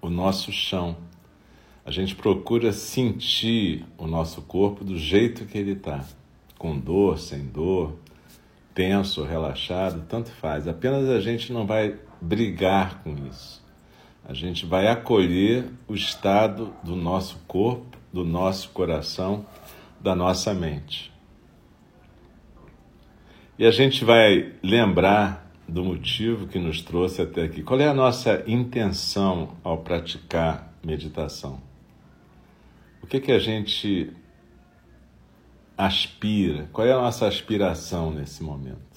o 0.00 0.08
nosso 0.08 0.50
chão. 0.50 0.96
A 1.84 1.90
gente 1.90 2.14
procura 2.14 2.72
sentir 2.72 3.84
o 3.98 4.06
nosso 4.06 4.40
corpo 4.40 4.82
do 4.82 4.98
jeito 4.98 5.44
que 5.44 5.58
ele 5.58 5.72
está, 5.72 6.02
com 6.56 6.78
dor, 6.78 7.18
sem 7.18 7.44
dor, 7.44 7.98
tenso, 8.74 9.22
relaxado, 9.22 10.04
tanto 10.08 10.30
faz. 10.30 10.66
Apenas 10.66 11.08
a 11.08 11.20
gente 11.20 11.52
não 11.52 11.66
vai 11.66 11.96
brigar 12.20 13.02
com 13.02 13.14
isso. 13.28 13.64
A 14.26 14.34
gente 14.34 14.66
vai 14.66 14.88
acolher 14.88 15.66
o 15.86 15.94
estado 15.94 16.74
do 16.82 16.96
nosso 16.96 17.38
corpo, 17.46 17.98
do 18.12 18.24
nosso 18.24 18.70
coração, 18.70 19.46
da 20.00 20.14
nossa 20.14 20.52
mente. 20.52 21.12
E 23.58 23.64
a 23.64 23.70
gente 23.70 24.04
vai 24.04 24.52
lembrar 24.62 25.50
do 25.68 25.84
motivo 25.84 26.46
que 26.46 26.58
nos 26.58 26.80
trouxe 26.80 27.22
até 27.22 27.42
aqui. 27.42 27.62
Qual 27.62 27.80
é 27.80 27.86
a 27.86 27.94
nossa 27.94 28.42
intenção 28.46 29.56
ao 29.62 29.78
praticar 29.78 30.74
meditação? 30.84 31.62
O 33.02 33.06
que, 33.06 33.20
que 33.20 33.32
a 33.32 33.38
gente 33.38 34.12
aspira? 35.76 36.68
Qual 36.72 36.86
é 36.86 36.92
a 36.92 36.96
nossa 36.96 37.26
aspiração 37.26 38.10
nesse 38.10 38.42
momento? 38.42 38.94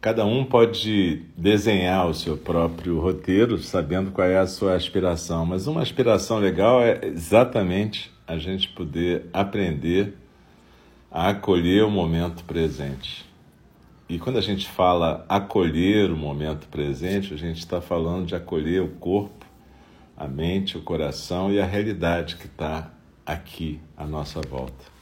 Cada 0.00 0.26
um 0.26 0.44
pode 0.44 1.22
desenhar 1.34 2.06
o 2.06 2.12
seu 2.12 2.36
próprio 2.36 3.00
roteiro, 3.00 3.56
sabendo 3.58 4.10
qual 4.10 4.28
é 4.28 4.36
a 4.36 4.46
sua 4.46 4.74
aspiração, 4.74 5.46
mas 5.46 5.66
uma 5.66 5.80
aspiração 5.80 6.38
legal 6.38 6.82
é 6.82 7.00
exatamente 7.06 8.12
a 8.26 8.36
gente 8.36 8.68
poder 8.68 9.26
aprender 9.32 10.14
a 11.10 11.30
acolher 11.30 11.84
o 11.84 11.90
momento 11.90 12.44
presente. 12.44 13.24
E 14.06 14.18
quando 14.18 14.36
a 14.36 14.42
gente 14.42 14.68
fala 14.68 15.24
acolher 15.26 16.10
o 16.10 16.16
momento 16.16 16.68
presente, 16.68 17.32
a 17.32 17.38
gente 17.38 17.60
está 17.60 17.80
falando 17.80 18.26
de 18.26 18.34
acolher 18.34 18.82
o 18.82 18.88
corpo, 18.88 19.46
a 20.14 20.28
mente, 20.28 20.76
o 20.76 20.82
coração 20.82 21.50
e 21.50 21.58
a 21.58 21.64
realidade 21.64 22.36
que 22.36 22.46
está 22.46 22.90
aqui 23.24 23.80
à 23.96 24.06
nossa 24.06 24.42
volta. 24.42 24.93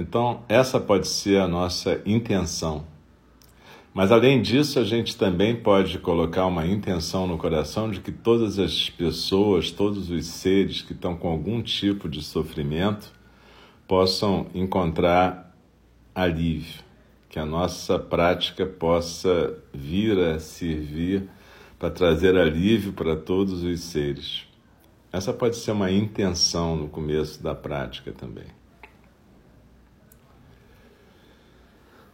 Então, 0.00 0.44
essa 0.48 0.78
pode 0.78 1.08
ser 1.08 1.40
a 1.40 1.48
nossa 1.48 2.00
intenção. 2.06 2.86
Mas 3.92 4.12
além 4.12 4.40
disso, 4.40 4.78
a 4.78 4.84
gente 4.84 5.16
também 5.16 5.56
pode 5.56 5.98
colocar 5.98 6.46
uma 6.46 6.64
intenção 6.64 7.26
no 7.26 7.36
coração 7.36 7.90
de 7.90 7.98
que 8.00 8.12
todas 8.12 8.60
as 8.60 8.88
pessoas, 8.88 9.72
todos 9.72 10.08
os 10.08 10.24
seres 10.24 10.82
que 10.82 10.92
estão 10.92 11.16
com 11.16 11.28
algum 11.28 11.60
tipo 11.60 12.08
de 12.08 12.22
sofrimento 12.22 13.12
possam 13.88 14.46
encontrar 14.54 15.52
alívio, 16.14 16.80
que 17.28 17.40
a 17.40 17.44
nossa 17.44 17.98
prática 17.98 18.64
possa 18.64 19.58
vir 19.74 20.16
a 20.16 20.38
servir 20.38 21.28
para 21.76 21.90
trazer 21.90 22.36
alívio 22.36 22.92
para 22.92 23.16
todos 23.16 23.64
os 23.64 23.80
seres. 23.80 24.44
Essa 25.12 25.32
pode 25.32 25.56
ser 25.56 25.72
uma 25.72 25.90
intenção 25.90 26.76
no 26.76 26.88
começo 26.88 27.42
da 27.42 27.52
prática 27.52 28.12
também. 28.12 28.57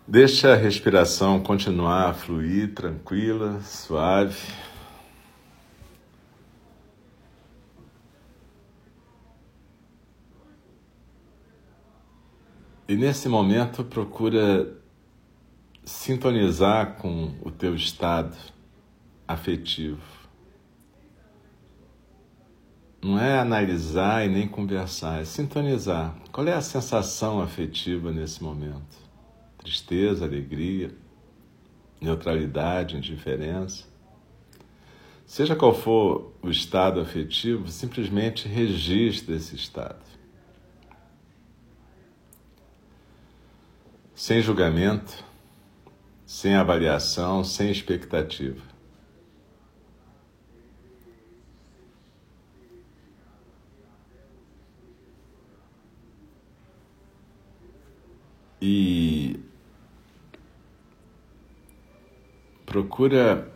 Deixa 0.07 0.53
a 0.53 0.57
respiração 0.57 1.41
continuar 1.43 2.11
a 2.11 2.15
fluir 2.15 2.75
tranquila, 2.75 3.61
suave. 3.63 4.39
E 12.87 12.95
nesse 12.97 13.29
momento 13.31 13.83
procura 13.83 14.77
sintonizar 15.85 16.97
com 16.97 17.35
o 17.43 17.51
teu 17.51 17.75
estado 17.75 18.37
afetivo. 19.27 20.25
não 23.05 23.19
é 23.19 23.39
analisar 23.39 24.25
e 24.25 24.31
nem 24.31 24.49
conversar, 24.49 25.21
é 25.21 25.25
sintonizar. 25.27 26.17
Qual 26.33 26.47
é 26.49 26.55
a 26.55 26.63
sensação 26.63 27.41
afetiva 27.41 28.11
nesse 28.11 28.43
momento? 28.43 29.04
Tristeza, 29.65 30.27
alegria, 30.27 30.95
neutralidade, 32.01 32.97
indiferença. 32.97 33.85
Seja 35.27 35.57
qual 35.57 35.75
for 35.75 36.35
o 36.43 36.51
estado 36.51 37.01
afetivo, 37.01 37.67
simplesmente 37.69 38.47
registre 38.47 39.35
esse 39.35 39.57
estado. 39.57 40.05
Sem 44.15 44.43
julgamento, 44.43 45.25
sem 46.27 46.55
avaliação, 46.55 47.43
sem 47.43 47.71
expectativa. 47.71 48.75
e 58.67 59.44
procura 62.75 63.53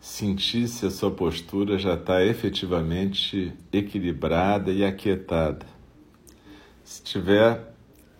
sentir 0.00 0.66
se 0.66 0.84
a 0.84 0.90
sua 0.90 1.12
postura 1.12 1.78
já 1.78 1.94
está 1.94 2.20
efetivamente 2.24 3.52
equilibrada 3.72 4.72
e 4.72 4.84
aquietada. 4.84 5.64
Se 6.82 7.00
tiver, 7.00 7.72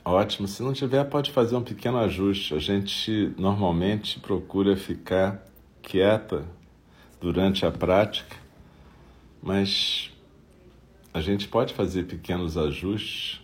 ótimo. 0.04 0.46
Se 0.46 0.62
não 0.62 0.72
tiver, 0.72 1.02
pode 1.06 1.32
fazer 1.32 1.56
um 1.56 1.64
pequeno 1.64 1.98
ajuste. 1.98 2.54
A 2.54 2.60
gente 2.60 3.34
normalmente 3.36 4.20
procura 4.20 4.76
ficar 4.76 5.44
quieta 5.82 6.46
durante 7.20 7.66
a 7.66 7.72
prática, 7.72 8.36
mas 9.42 10.12
a 11.12 11.20
gente 11.20 11.48
pode 11.48 11.74
fazer 11.74 12.04
pequenos 12.04 12.56
ajustes 12.56 13.40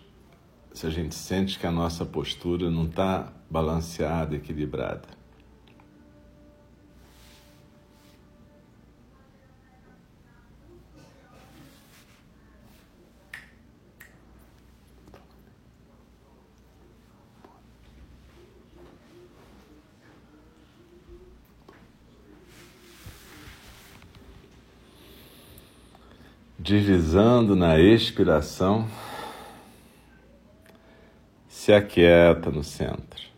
se 0.73 0.87
a 0.87 0.90
gente 0.90 1.16
sente 1.16 1.59
que 1.59 1.66
a 1.66 1.73
nossa 1.73 2.07
postura 2.07 2.71
não 2.71 2.85
está 2.85 3.33
balanceada, 3.50 4.37
equilibrada. 4.37 5.18
Deslizando 26.69 27.57
na 27.57 27.81
expiração 27.81 28.87
se 31.49 31.73
aquieta 31.73 32.51
no 32.51 32.63
centro. 32.63 33.29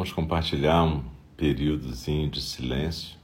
Vamos 0.00 0.12
compartilhar 0.40 0.82
um 0.84 1.04
períodozinho 1.36 2.30
de 2.30 2.40
silêncio 2.40 3.18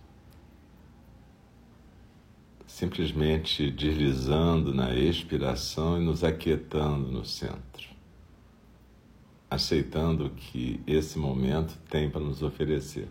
simplesmente 2.66 3.70
deslizando 3.70 4.74
na 4.74 4.94
expiração 4.94 5.98
e 5.98 6.04
nos 6.04 6.22
aquietando 6.22 7.10
no 7.10 7.24
centro, 7.24 7.88
aceitando 9.50 10.26
o 10.26 10.30
que 10.30 10.78
esse 10.86 11.18
momento 11.18 11.78
tem 11.88 12.10
para 12.10 12.20
nos 12.20 12.42
oferecer. 12.42 13.08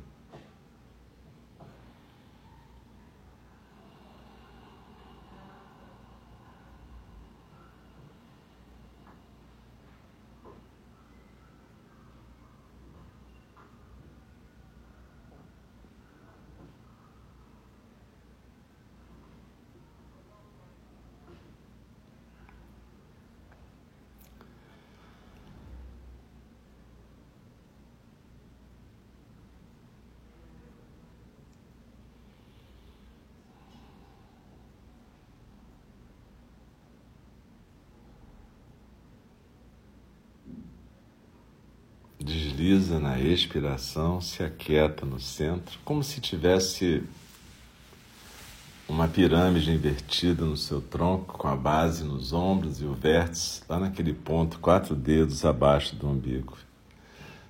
Desliza 42.56 43.00
na 43.00 43.20
expiração, 43.20 44.22
se 44.22 44.42
aquieta 44.42 45.06
no 45.06 45.20
centro, 45.20 45.78
como 45.84 46.02
se 46.02 46.22
tivesse 46.22 47.04
uma 48.88 49.08
pirâmide 49.08 49.72
invertida 49.72 50.46
no 50.46 50.56
seu 50.56 50.80
tronco, 50.80 51.38
com 51.38 51.48
a 51.50 51.56
base 51.56 52.04
nos 52.04 52.32
ombros 52.32 52.80
e 52.80 52.86
o 52.86 52.94
vértice 52.94 53.62
lá 53.68 53.78
naquele 53.78 54.14
ponto, 54.14 54.60
quatro 54.60 54.96
dedos 54.96 55.44
abaixo 55.44 55.96
do 55.96 56.08
umbigo. 56.08 56.58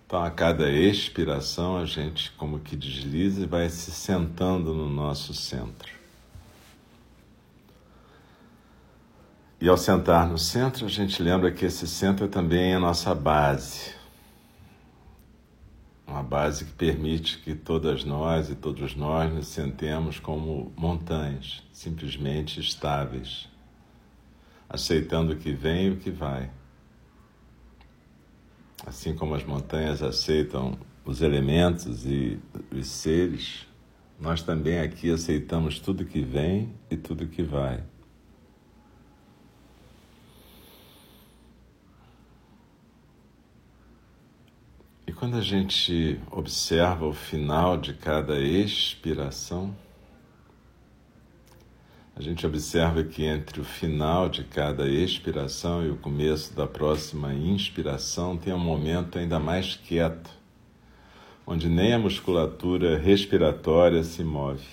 Então, 0.08 0.24
a 0.24 0.32
cada 0.32 0.72
expiração, 0.72 1.78
a 1.78 1.86
gente 1.86 2.32
como 2.32 2.60
que 2.60 2.76
desliza 2.76 3.42
e 3.42 3.46
vai 3.46 3.70
se 3.70 3.92
sentando 3.92 4.74
no 4.74 4.90
nosso 4.90 5.34
centro. 5.34 5.94
E 9.62 9.70
ao 9.70 9.78
sentar 9.78 10.28
no 10.28 10.38
centro, 10.38 10.86
a 10.86 10.90
gente 10.90 11.22
lembra 11.22 11.52
que 11.52 11.66
esse 11.66 11.88
centro 11.88 12.26
é 12.26 12.28
também 12.28 12.74
a 12.74 12.80
nossa 12.80 13.14
base, 13.16 13.96
uma 16.08 16.22
base 16.22 16.66
que 16.66 16.74
permite 16.74 17.40
que 17.40 17.56
todas 17.56 18.04
nós 18.04 18.50
e 18.50 18.56
todos 18.56 18.96
nós 18.96 19.34
nos 19.34 19.48
sentemos 19.48 20.20
como 20.20 20.72
montanhas, 20.76 21.64
simplesmente 21.72 22.60
estáveis, 22.60 23.50
aceitando 24.70 25.34
o 25.34 25.36
que 25.36 25.52
vem 25.52 25.88
e 25.88 25.92
o 25.92 25.98
que 25.98 26.12
vai. 26.12 26.52
Assim 28.86 29.16
como 29.16 29.34
as 29.34 29.44
montanhas 29.44 30.04
aceitam 30.04 30.78
os 31.04 31.22
elementos 31.22 32.06
e 32.06 32.40
os 32.72 32.88
seres, 32.88 33.68
nós 34.20 34.44
também 34.44 34.80
aqui 34.80 35.12
aceitamos 35.12 35.80
tudo 35.80 36.06
que 36.06 36.22
vem 36.22 36.74
e 36.90 36.96
tudo 36.96 37.28
que 37.28 37.42
vai. 37.42 37.84
Quando 45.12 45.38
a 45.38 45.42
gente 45.42 46.20
observa 46.32 47.06
o 47.06 47.14
final 47.14 47.78
de 47.78 47.94
cada 47.94 48.40
expiração, 48.40 49.76
a 52.16 52.22
gente 52.22 52.46
observa 52.46 53.04
que 53.04 53.26
entre 53.26 53.60
o 53.60 53.64
final 53.64 54.30
de 54.30 54.44
cada 54.46 54.88
expiração 54.88 55.86
e 55.86 55.90
o 55.90 55.98
começo 55.98 56.56
da 56.56 56.66
próxima 56.66 57.34
inspiração 57.34 58.38
tem 58.38 58.54
um 58.54 58.60
momento 58.60 59.20
ainda 59.20 59.38
mais 59.38 59.76
quieto, 59.76 60.30
onde 61.46 61.68
nem 61.68 61.94
a 61.94 62.00
musculatura 62.00 62.98
respiratória 62.98 64.04
se 64.04 64.24
move. 64.24 64.66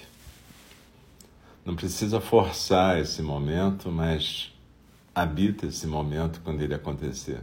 Não 1.65 1.75
precisa 1.75 2.21
forçar 2.21 3.01
esse 3.01 3.23
momento, 3.23 3.91
mas 3.91 4.53
habita 5.15 5.67
esse 5.67 5.87
momento 5.87 6.41
quando 6.43 6.63
ele 6.63 6.75
acontecer. 6.75 7.41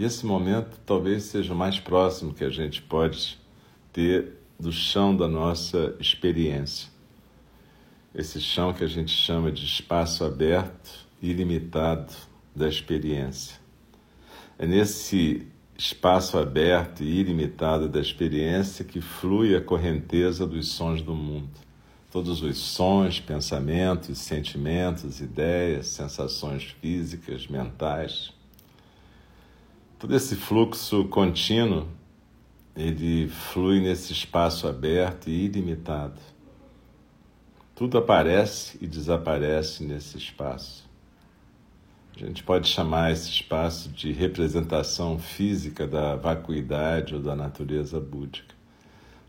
E 0.00 0.04
esse 0.04 0.24
momento 0.24 0.80
talvez 0.86 1.24
seja 1.24 1.52
o 1.52 1.56
mais 1.56 1.78
próximo 1.78 2.32
que 2.32 2.42
a 2.42 2.48
gente 2.48 2.80
pode 2.80 3.38
ter 3.92 4.32
do 4.58 4.72
chão 4.72 5.14
da 5.14 5.28
nossa 5.28 5.94
experiência. 6.00 6.88
Esse 8.14 8.40
chão 8.40 8.72
que 8.72 8.82
a 8.82 8.86
gente 8.86 9.12
chama 9.12 9.52
de 9.52 9.62
espaço 9.62 10.24
aberto 10.24 11.06
e 11.20 11.28
ilimitado 11.28 12.14
da 12.56 12.66
experiência. 12.66 13.60
É 14.58 14.66
nesse 14.66 15.46
espaço 15.76 16.38
aberto 16.38 17.02
e 17.02 17.20
ilimitado 17.20 17.86
da 17.86 18.00
experiência 18.00 18.86
que 18.86 19.02
flui 19.02 19.54
a 19.54 19.60
correnteza 19.60 20.46
dos 20.46 20.68
sons 20.68 21.02
do 21.02 21.14
mundo. 21.14 21.60
Todos 22.10 22.40
os 22.40 22.56
sons, 22.56 23.20
pensamentos, 23.20 24.16
sentimentos, 24.16 25.20
ideias, 25.20 25.88
sensações 25.88 26.74
físicas, 26.80 27.46
mentais 27.46 28.32
todo 30.00 30.16
esse 30.16 30.34
fluxo 30.34 31.04
contínuo 31.08 31.86
ele 32.74 33.28
flui 33.28 33.80
nesse 33.80 34.14
espaço 34.14 34.66
aberto 34.66 35.28
e 35.28 35.44
ilimitado. 35.44 36.18
Tudo 37.74 37.98
aparece 37.98 38.78
e 38.80 38.86
desaparece 38.86 39.84
nesse 39.84 40.16
espaço. 40.16 40.88
A 42.16 42.26
gente 42.26 42.42
pode 42.42 42.68
chamar 42.68 43.12
esse 43.12 43.28
espaço 43.28 43.90
de 43.90 44.10
representação 44.10 45.18
física 45.18 45.86
da 45.86 46.16
vacuidade 46.16 47.14
ou 47.14 47.20
da 47.20 47.36
natureza 47.36 48.00
búdica. 48.00 48.54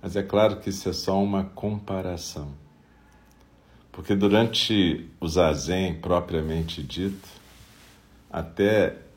Mas 0.02 0.16
é 0.16 0.24
claro 0.24 0.62
que 0.62 0.70
isso 0.70 0.88
é 0.88 0.94
só 0.94 1.22
uma 1.22 1.44
comparação. 1.44 2.54
Porque 3.92 4.16
durante 4.16 5.10
o 5.20 5.28
zazen 5.28 5.96
propriamente 5.96 6.82
dito, 6.82 7.28
até 8.30 9.11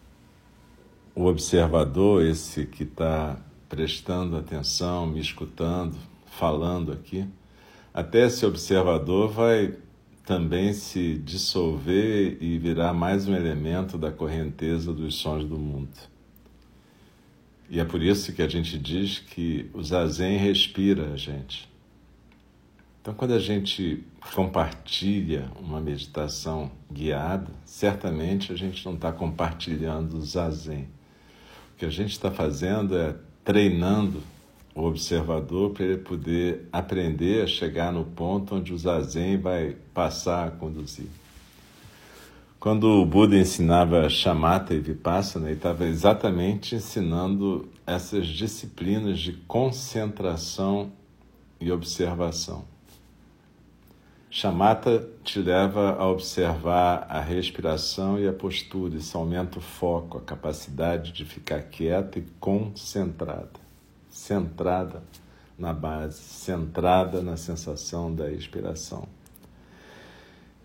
o 1.14 1.26
observador, 1.26 2.24
esse 2.24 2.66
que 2.66 2.82
está 2.82 3.38
prestando 3.68 4.36
atenção, 4.36 5.06
me 5.06 5.20
escutando, 5.20 5.96
falando 6.26 6.92
aqui, 6.92 7.26
até 7.92 8.26
esse 8.26 8.44
observador 8.44 9.30
vai 9.30 9.76
também 10.26 10.72
se 10.72 11.16
dissolver 11.18 12.38
e 12.40 12.58
virar 12.58 12.92
mais 12.92 13.28
um 13.28 13.34
elemento 13.34 13.96
da 13.96 14.10
correnteza 14.10 14.92
dos 14.92 15.16
sons 15.16 15.44
do 15.44 15.58
mundo. 15.58 15.90
E 17.70 17.78
é 17.78 17.84
por 17.84 18.02
isso 18.02 18.32
que 18.32 18.42
a 18.42 18.48
gente 18.48 18.78
diz 18.78 19.18
que 19.18 19.70
o 19.72 19.82
zazen 19.82 20.36
respira 20.36 21.12
a 21.12 21.16
gente. 21.16 21.68
Então, 23.00 23.14
quando 23.14 23.34
a 23.34 23.38
gente 23.38 24.02
compartilha 24.34 25.50
uma 25.60 25.80
meditação 25.80 26.70
guiada, 26.90 27.52
certamente 27.64 28.52
a 28.52 28.56
gente 28.56 28.84
não 28.84 28.94
está 28.94 29.12
compartilhando 29.12 30.16
o 30.16 30.22
zazen. 30.22 30.88
O 31.74 31.76
que 31.76 31.84
a 31.84 31.90
gente 31.90 32.12
está 32.12 32.30
fazendo 32.30 32.96
é 32.96 33.16
treinando 33.44 34.22
o 34.76 34.84
observador 34.84 35.70
para 35.70 35.84
ele 35.84 35.98
poder 35.98 36.68
aprender 36.72 37.42
a 37.42 37.46
chegar 37.48 37.92
no 37.92 38.04
ponto 38.04 38.54
onde 38.54 38.72
o 38.72 38.78
zazen 38.78 39.38
vai 39.38 39.76
passar 39.92 40.46
a 40.46 40.50
conduzir. 40.52 41.08
Quando 42.60 42.84
o 42.84 43.04
Buda 43.04 43.36
ensinava 43.36 44.08
chamata 44.08 44.72
e 44.72 44.78
vipassana, 44.78 45.46
ele 45.46 45.56
estava 45.56 45.84
exatamente 45.84 46.76
ensinando 46.76 47.68
essas 47.84 48.26
disciplinas 48.26 49.18
de 49.18 49.32
concentração 49.32 50.92
e 51.60 51.72
observação. 51.72 52.64
Chamata 54.36 55.08
te 55.22 55.38
leva 55.38 55.92
a 55.92 56.08
observar 56.08 57.06
a 57.08 57.20
respiração 57.20 58.18
e 58.18 58.26
a 58.26 58.32
postura, 58.32 58.96
isso 58.96 59.16
aumenta 59.16 59.60
o 59.60 59.62
foco, 59.62 60.18
a 60.18 60.20
capacidade 60.20 61.12
de 61.12 61.24
ficar 61.24 61.62
quieta 61.62 62.18
e 62.18 62.26
concentrada. 62.40 63.60
Centrada 64.10 65.04
na 65.56 65.72
base, 65.72 66.20
centrada 66.20 67.22
na 67.22 67.36
sensação 67.36 68.12
da 68.12 68.28
expiração. 68.28 69.06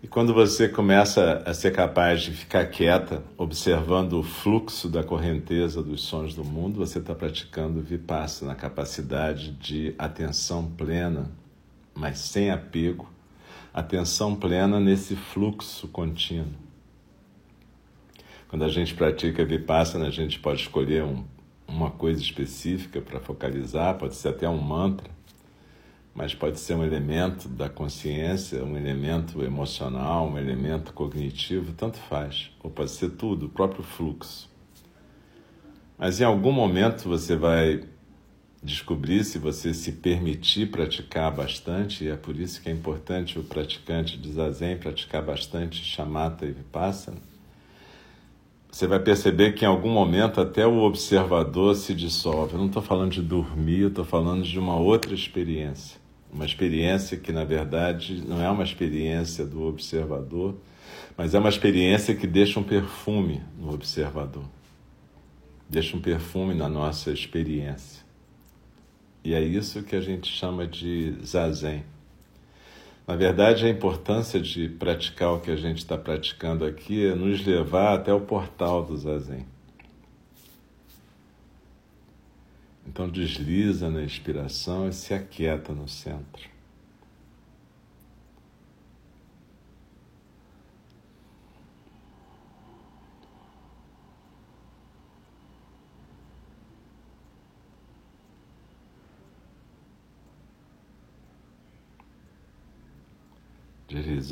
E 0.02 0.08
quando 0.08 0.34
você 0.34 0.68
começa 0.68 1.40
a 1.46 1.54
ser 1.54 1.70
capaz 1.70 2.22
de 2.22 2.32
ficar 2.32 2.66
quieta, 2.66 3.22
observando 3.38 4.14
o 4.14 4.24
fluxo 4.24 4.88
da 4.88 5.04
correnteza 5.04 5.80
dos 5.80 6.02
sons 6.02 6.34
do 6.34 6.42
mundo, 6.42 6.84
você 6.84 6.98
está 6.98 7.14
praticando 7.14 7.80
vipassana, 7.80 8.50
na 8.50 8.56
capacidade 8.56 9.52
de 9.52 9.94
atenção 9.96 10.68
plena, 10.68 11.30
mas 11.94 12.18
sem 12.18 12.50
apego 12.50 13.08
atenção 13.72 14.34
plena 14.34 14.80
nesse 14.80 15.14
fluxo 15.14 15.88
contínuo. 15.88 16.70
Quando 18.48 18.64
a 18.64 18.68
gente 18.68 18.94
pratica 18.94 19.44
Vipassana, 19.44 20.08
a 20.08 20.10
gente 20.10 20.40
pode 20.40 20.62
escolher 20.62 21.04
um, 21.04 21.24
uma 21.68 21.90
coisa 21.90 22.20
específica 22.20 23.00
para 23.00 23.20
focalizar, 23.20 23.96
pode 23.96 24.16
ser 24.16 24.30
até 24.30 24.48
um 24.48 24.60
mantra, 24.60 25.08
mas 26.12 26.34
pode 26.34 26.58
ser 26.58 26.74
um 26.74 26.82
elemento 26.82 27.48
da 27.48 27.68
consciência, 27.68 28.64
um 28.64 28.76
elemento 28.76 29.42
emocional, 29.44 30.28
um 30.28 30.36
elemento 30.36 30.92
cognitivo, 30.92 31.72
tanto 31.72 31.98
faz. 31.98 32.50
Ou 32.62 32.70
pode 32.70 32.90
ser 32.90 33.10
tudo, 33.10 33.46
o 33.46 33.48
próprio 33.48 33.84
fluxo. 33.84 34.50
Mas 35.96 36.20
em 36.20 36.24
algum 36.24 36.50
momento 36.50 37.08
você 37.08 37.36
vai 37.36 37.84
descobrir 38.62 39.24
se 39.24 39.38
você 39.38 39.72
se 39.72 39.92
permitir 39.92 40.70
praticar 40.70 41.34
bastante, 41.34 42.04
e 42.04 42.08
é 42.08 42.16
por 42.16 42.38
isso 42.38 42.60
que 42.60 42.68
é 42.68 42.72
importante 42.72 43.38
o 43.38 43.42
praticante 43.42 44.18
de 44.18 44.32
Zazen 44.32 44.76
praticar 44.76 45.22
bastante 45.22 45.82
chamata 45.82 46.44
e 46.44 46.52
vipassana, 46.52 47.18
você 48.70 48.86
vai 48.86 49.00
perceber 49.00 49.52
que 49.52 49.64
em 49.64 49.68
algum 49.68 49.90
momento 49.90 50.40
até 50.40 50.64
o 50.64 50.78
observador 50.82 51.74
se 51.74 51.92
dissolve. 51.92 52.52
Eu 52.52 52.58
não 52.60 52.66
estou 52.66 52.80
falando 52.80 53.10
de 53.10 53.20
dormir, 53.20 53.88
estou 53.88 54.04
falando 54.04 54.44
de 54.44 54.58
uma 54.58 54.76
outra 54.76 55.12
experiência. 55.12 55.98
Uma 56.32 56.44
experiência 56.44 57.16
que, 57.16 57.32
na 57.32 57.42
verdade, 57.42 58.22
não 58.24 58.40
é 58.40 58.48
uma 58.48 58.62
experiência 58.62 59.44
do 59.44 59.66
observador, 59.66 60.54
mas 61.16 61.34
é 61.34 61.40
uma 61.40 61.48
experiência 61.48 62.14
que 62.14 62.28
deixa 62.28 62.60
um 62.60 62.62
perfume 62.62 63.42
no 63.58 63.74
observador. 63.74 64.44
Deixa 65.68 65.96
um 65.96 66.00
perfume 66.00 66.54
na 66.54 66.68
nossa 66.68 67.10
experiência. 67.10 67.99
E 69.22 69.34
é 69.34 69.40
isso 69.40 69.82
que 69.82 69.94
a 69.94 70.00
gente 70.00 70.30
chama 70.30 70.66
de 70.66 71.14
zazen. 71.24 71.84
Na 73.06 73.16
verdade, 73.16 73.66
a 73.66 73.68
importância 73.68 74.40
de 74.40 74.68
praticar 74.68 75.32
o 75.32 75.40
que 75.40 75.50
a 75.50 75.56
gente 75.56 75.78
está 75.78 75.98
praticando 75.98 76.64
aqui 76.64 77.06
é 77.06 77.14
nos 77.14 77.44
levar 77.44 77.94
até 77.94 78.12
o 78.12 78.20
portal 78.20 78.84
do 78.84 78.96
zazen. 78.96 79.44
Então, 82.86 83.08
desliza 83.08 83.90
na 83.90 84.02
inspiração 84.02 84.88
e 84.88 84.92
se 84.92 85.12
aquieta 85.12 85.72
no 85.72 85.88
centro. 85.88 86.48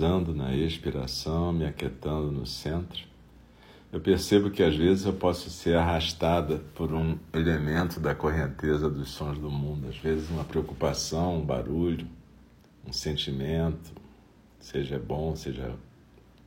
Na 0.01 0.55
expiração, 0.55 1.53
me 1.53 1.65
aquietando 1.65 2.31
no 2.31 2.47
centro, 2.47 3.07
eu 3.91 4.01
percebo 4.01 4.51
que 4.51 4.63
às 4.63 4.77
vezes 4.77 5.07
eu 5.07 5.15
posso 5.15 5.49
ser 5.49 5.77
arrastada 5.77 6.59
por 6.75 6.93
um 6.93 7.19
elemento 7.33 7.99
da 7.99 8.15
correnteza 8.15 8.91
dos 8.91 9.09
sons 9.09 9.39
do 9.39 9.51
mundo, 9.51 9.89
às 9.89 9.97
vezes 9.97 10.29
uma 10.29 10.45
preocupação, 10.45 11.39
um 11.39 11.45
barulho, 11.45 12.07
um 12.87 12.93
sentimento, 12.93 13.93
seja 14.61 14.99
bom, 14.99 15.35
seja 15.35 15.75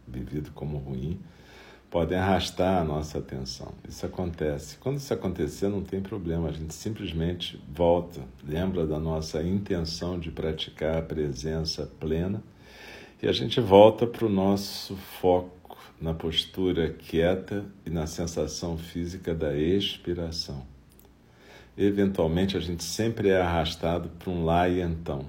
vivido 0.07 0.51
como 0.51 0.77
ruim, 0.77 1.19
podem 1.89 2.17
arrastar 2.17 2.81
a 2.81 2.85
nossa 2.85 3.17
atenção. 3.17 3.73
Isso 3.89 4.05
acontece. 4.05 4.77
Quando 4.77 4.97
isso 4.97 5.13
acontecer, 5.13 5.67
não 5.67 5.81
tem 5.81 5.99
problema, 5.99 6.49
a 6.49 6.51
gente 6.51 6.73
simplesmente 6.73 7.61
volta, 7.67 8.21
lembra 8.47 8.85
da 8.85 8.99
nossa 8.99 9.41
intenção 9.41 10.19
de 10.19 10.31
praticar 10.31 10.97
a 10.97 11.01
presença 11.01 11.85
plena 11.99 12.41
e 13.21 13.27
a 13.27 13.31
gente 13.31 13.62
volta 13.62 14.07
para 14.07 14.25
o 14.25 14.29
nosso 14.29 14.95
foco 14.95 15.77
na 16.01 16.12
postura 16.12 16.89
quieta 16.89 17.63
e 17.86 17.89
na 17.91 18.07
sensação 18.07 18.75
física 18.77 19.36
da 19.36 19.55
expiração. 19.55 20.65
Eventualmente, 21.77 22.57
a 22.57 22.60
gente 22.60 22.84
sempre 22.84 23.29
é 23.29 23.39
arrastado 23.39 24.10
para 24.10 24.31
um 24.31 24.43
lá 24.43 24.67
e 24.67 24.81
então. 24.81 25.25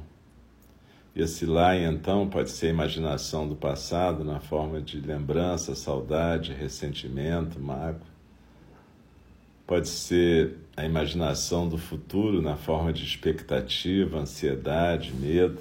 E 1.14 1.20
esse 1.20 1.44
lá 1.44 1.76
e 1.76 1.84
então 1.84 2.26
pode 2.26 2.50
ser 2.50 2.68
a 2.68 2.70
imaginação 2.70 3.46
do 3.46 3.54
passado 3.54 4.24
na 4.24 4.40
forma 4.40 4.80
de 4.80 4.98
lembrança, 4.98 5.74
saudade, 5.74 6.54
ressentimento, 6.54 7.60
mágoa. 7.60 8.10
Pode 9.66 9.88
ser 9.88 10.56
a 10.74 10.86
imaginação 10.86 11.68
do 11.68 11.76
futuro 11.76 12.40
na 12.40 12.56
forma 12.56 12.90
de 12.90 13.04
expectativa, 13.04 14.18
ansiedade, 14.18 15.12
medo 15.12 15.60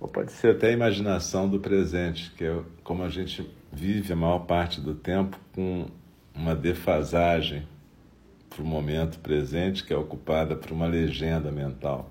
ou 0.00 0.08
pode 0.08 0.32
ser 0.32 0.56
até 0.56 0.68
a 0.68 0.72
imaginação 0.72 1.48
do 1.48 1.58
presente, 1.58 2.32
que 2.36 2.44
é 2.44 2.60
como 2.82 3.02
a 3.02 3.08
gente 3.08 3.48
vive 3.72 4.12
a 4.12 4.16
maior 4.16 4.40
parte 4.40 4.80
do 4.80 4.94
tempo 4.94 5.38
com 5.54 5.86
uma 6.34 6.54
defasagem 6.54 7.66
para 8.48 8.62
o 8.62 8.66
momento 8.66 9.18
presente, 9.18 9.84
que 9.84 9.92
é 9.92 9.96
ocupada 9.96 10.54
por 10.54 10.70
uma 10.70 10.86
legenda 10.86 11.50
mental, 11.50 12.10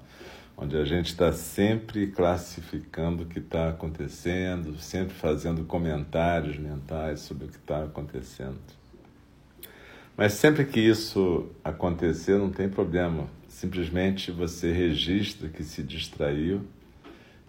onde 0.57 0.77
a 0.77 0.83
gente 0.83 1.07
está 1.07 1.31
sempre 1.31 2.07
classificando 2.07 3.23
o 3.23 3.25
que 3.25 3.39
está 3.39 3.69
acontecendo, 3.69 4.77
sempre 4.77 5.13
fazendo 5.13 5.63
comentários 5.63 6.57
mentais 6.57 7.21
sobre 7.21 7.45
o 7.45 7.47
que 7.47 7.57
está 7.57 7.83
acontecendo. 7.83 8.59
Mas 10.15 10.33
sempre 10.33 10.65
que 10.65 10.79
isso 10.79 11.49
acontecer, 11.63 12.37
não 12.37 12.51
tem 12.51 12.69
problema. 12.69 13.27
Simplesmente 13.47 14.31
você 14.31 14.71
registra 14.71 15.49
que 15.49 15.63
se 15.63 15.81
distraiu 15.81 16.61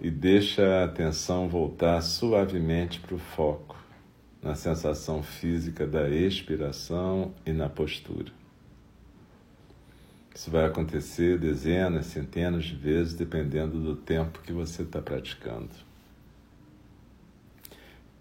e 0.01 0.11
deixa 0.11 0.63
a 0.63 0.85
atenção 0.85 1.49
voltar 1.49 2.01
suavemente 2.03 3.01
para 3.01 3.15
o 3.15 3.19
foco, 3.19 3.77
na 4.43 4.55
sensação 4.55 5.23
física 5.23 5.87
da 5.87 6.09
expiração 6.09 7.33
e 7.47 7.53
na 7.53 7.69
postura. 7.69 8.31
Isso 10.35 10.51
vai 10.51 10.67
acontecer 10.67 11.39
dezenas, 11.39 12.07
centenas 12.07 12.65
de 12.65 12.75
vezes, 12.75 13.15
dependendo 13.15 13.81
do 13.81 13.95
tempo 13.95 14.41
que 14.41 14.53
você 14.53 14.83
está 14.83 15.01
praticando. 15.01 15.71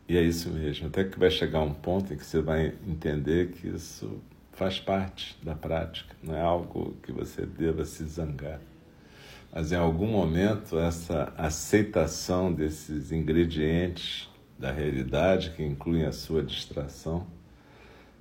E 0.08 0.16
é 0.16 0.22
isso 0.22 0.50
mesmo, 0.50 0.88
até 0.88 1.04
que 1.04 1.18
vai 1.18 1.32
chegar 1.32 1.62
um 1.62 1.74
ponto 1.74 2.14
em 2.14 2.18
que 2.18 2.26
você 2.26 2.42
vai 2.42 2.76
entender 2.88 3.52
que 3.52 3.68
isso 3.68 4.22
faz 4.52 4.80
parte 4.80 5.36
da 5.42 5.56
prática, 5.56 6.16
não 6.22 6.36
é 6.36 6.42
algo 6.42 6.96
que 7.02 7.12
você 7.12 7.46
deva 7.46 7.84
se 7.84 8.04
zangar. 8.06 8.60
Mas 9.54 9.72
em 9.72 9.76
algum 9.76 10.08
momento, 10.08 10.80
essa 10.80 11.32
aceitação 11.38 12.52
desses 12.52 13.12
ingredientes 13.12 14.28
da 14.58 14.72
realidade, 14.72 15.52
que 15.52 15.64
incluem 15.64 16.06
a 16.06 16.12
sua 16.12 16.42
distração, 16.42 17.28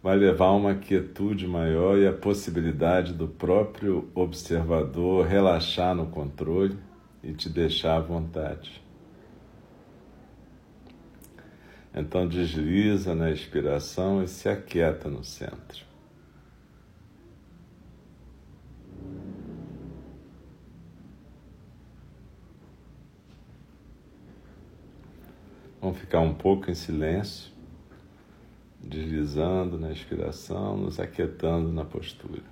vai 0.03 0.17
levar 0.17 0.47
a 0.47 0.53
uma 0.53 0.75
quietude 0.75 1.47
maior 1.47 1.97
e 1.97 2.07
a 2.07 2.13
possibilidade 2.13 3.15
do 3.15 3.27
próprio 3.27 4.11
observador 4.15 5.27
relaxar 5.27 5.95
no 5.95 6.07
controle 6.07 6.77
e 7.23 7.33
te 7.33 7.49
deixar 7.49 7.97
à 7.97 8.01
vontade. 8.01 8.83
Então 11.95 12.29
desliza 12.29 13.15
na 13.15 13.31
expiração 13.31 14.23
e 14.23 14.29
se 14.29 14.49
aquieta 14.49 15.09
no 15.09 15.25
centro. 15.25 15.93
Vamos 25.83 25.99
ficar 25.99 26.21
um 26.21 26.33
pouco 26.33 26.71
em 26.71 26.77
silêncio 26.77 27.51
deslizando 28.81 29.77
na 29.77 29.91
inspiração, 29.91 30.77
nos 30.77 31.01
aquietando 31.01 31.73
na 31.73 31.85
postura. 31.85 32.52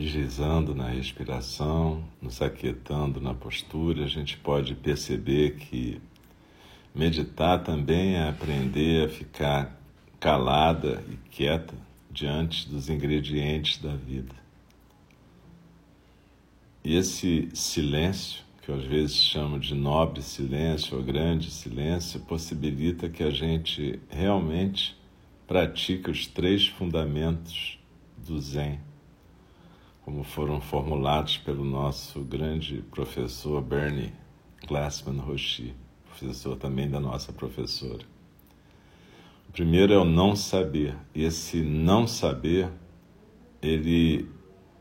Deslizando 0.00 0.74
na 0.74 0.88
respiração, 0.88 2.02
nos 2.22 2.40
aquietando 2.40 3.20
na 3.20 3.34
postura, 3.34 4.04
a 4.04 4.08
gente 4.08 4.38
pode 4.38 4.74
perceber 4.74 5.56
que 5.56 6.00
meditar 6.94 7.62
também 7.62 8.14
é 8.14 8.26
aprender 8.26 9.04
a 9.04 9.08
ficar 9.10 9.78
calada 10.18 11.04
e 11.06 11.16
quieta 11.28 11.74
diante 12.10 12.66
dos 12.66 12.88
ingredientes 12.88 13.76
da 13.76 13.94
vida. 13.94 14.34
E 16.82 16.96
esse 16.96 17.50
silêncio, 17.52 18.42
que 18.62 18.72
às 18.72 18.82
vezes 18.84 19.16
chamo 19.16 19.60
de 19.60 19.74
nobre 19.74 20.22
silêncio 20.22 20.96
ou 20.96 21.04
grande 21.04 21.50
silêncio, 21.50 22.20
possibilita 22.20 23.06
que 23.10 23.22
a 23.22 23.30
gente 23.30 24.00
realmente 24.08 24.96
pratique 25.46 26.10
os 26.10 26.26
três 26.26 26.66
fundamentos 26.66 27.78
do 28.16 28.40
Zen 28.40 28.80
como 30.10 30.24
foram 30.24 30.60
formulados 30.60 31.38
pelo 31.38 31.64
nosso 31.64 32.20
grande 32.22 32.82
professor 32.90 33.62
Bernie 33.62 34.12
Glassman 34.66 35.20
Roshi, 35.20 35.72
professor 36.04 36.56
também 36.56 36.90
da 36.90 36.98
nossa 36.98 37.32
professora. 37.32 38.04
O 39.48 39.52
primeiro 39.52 39.92
é 39.92 39.96
o 39.96 40.04
não 40.04 40.34
saber. 40.34 40.96
E 41.14 41.22
esse 41.22 41.62
não 41.62 42.08
saber, 42.08 42.68
ele 43.62 44.28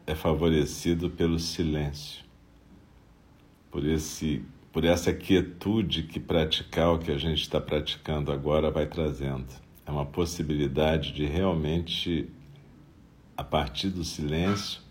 é 0.08 0.16
favorecido 0.16 1.12
pelo 1.12 1.38
silêncio, 1.38 2.26
por 3.70 3.86
esse 3.86 4.44
por 4.72 4.84
essa 4.84 5.14
quietude 5.14 6.04
que 6.04 6.20
praticar 6.20 6.94
o 6.94 7.00
que 7.00 7.12
a 7.12 7.18
gente 7.18 7.42
está 7.42 7.62
praticando 7.62 8.32
agora 8.32 8.72
vai 8.72 8.88
trazendo. 8.88 9.48
É 9.86 9.92
uma 9.92 10.06
possibilidade 10.06 11.12
de 11.12 11.26
realmente, 11.26 12.30
a 13.36 13.44
partir 13.44 13.90
do 13.90 14.04
silêncio, 14.04 14.89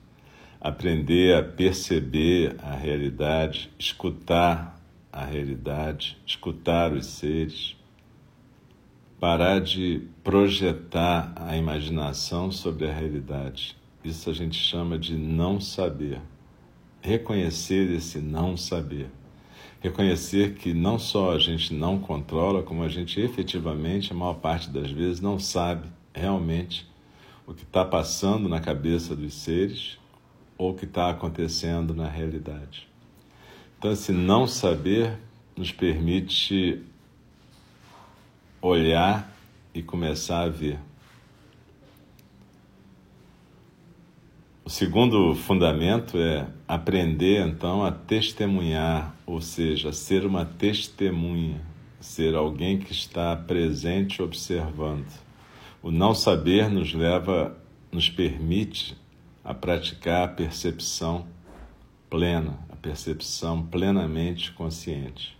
aprender 0.60 1.36
a 1.36 1.42
perceber 1.42 2.56
a 2.62 2.74
realidade, 2.74 3.70
escutar 3.78 4.78
a 5.12 5.24
realidade, 5.24 6.18
escutar 6.26 6.92
os 6.92 7.06
seres, 7.06 7.76
parar 9.20 9.60
de 9.60 10.02
projetar 10.22 11.32
a 11.36 11.56
imaginação 11.56 12.50
sobre 12.50 12.88
a 12.88 12.92
realidade. 12.92 13.76
Isso 14.04 14.30
a 14.30 14.32
gente 14.32 14.56
chama 14.56 14.98
de 14.98 15.16
não 15.16 15.60
saber. 15.60 16.20
Reconhecer 17.00 17.90
esse 17.90 18.18
não 18.18 18.56
saber. 18.56 19.10
Reconhecer 19.80 20.54
que 20.54 20.74
não 20.74 20.98
só 20.98 21.32
a 21.32 21.38
gente 21.38 21.72
não 21.72 21.98
controla, 21.98 22.64
como 22.64 22.82
a 22.82 22.88
gente 22.88 23.20
efetivamente, 23.20 24.12
a 24.12 24.16
maior 24.16 24.34
parte 24.34 24.70
das 24.70 24.90
vezes, 24.90 25.20
não 25.20 25.38
sabe 25.38 25.88
realmente 26.12 26.88
o 27.46 27.54
que 27.54 27.62
está 27.62 27.84
passando 27.84 28.48
na 28.48 28.60
cabeça 28.60 29.14
dos 29.14 29.34
seres 29.34 29.98
ou 30.58 30.72
o 30.72 30.74
que 30.74 30.84
está 30.84 31.08
acontecendo 31.08 31.94
na 31.94 32.08
realidade. 32.08 32.88
Então, 33.78 33.92
esse 33.92 34.10
não 34.10 34.46
saber 34.46 35.16
nos 35.56 35.70
permite 35.70 36.82
olhar 38.60 39.32
e 39.72 39.82
começar 39.82 40.42
a 40.42 40.48
ver. 40.48 40.80
O 44.64 44.70
segundo 44.70 45.34
fundamento 45.34 46.18
é 46.18 46.46
aprender 46.66 47.46
então 47.46 47.82
a 47.82 47.90
testemunhar, 47.90 49.14
ou 49.24 49.40
seja, 49.40 49.92
ser 49.92 50.26
uma 50.26 50.44
testemunha, 50.44 51.62
ser 52.00 52.34
alguém 52.34 52.78
que 52.78 52.92
está 52.92 53.34
presente 53.34 54.20
observando. 54.20 55.06
O 55.82 55.90
não 55.90 56.12
saber 56.12 56.68
nos 56.68 56.92
leva, 56.92 57.56
nos 57.90 58.10
permite 58.10 58.94
a 59.48 59.54
praticar 59.54 60.24
a 60.24 60.28
percepção 60.28 61.26
plena, 62.10 62.58
a 62.68 62.76
percepção 62.76 63.64
plenamente 63.64 64.52
consciente. 64.52 65.38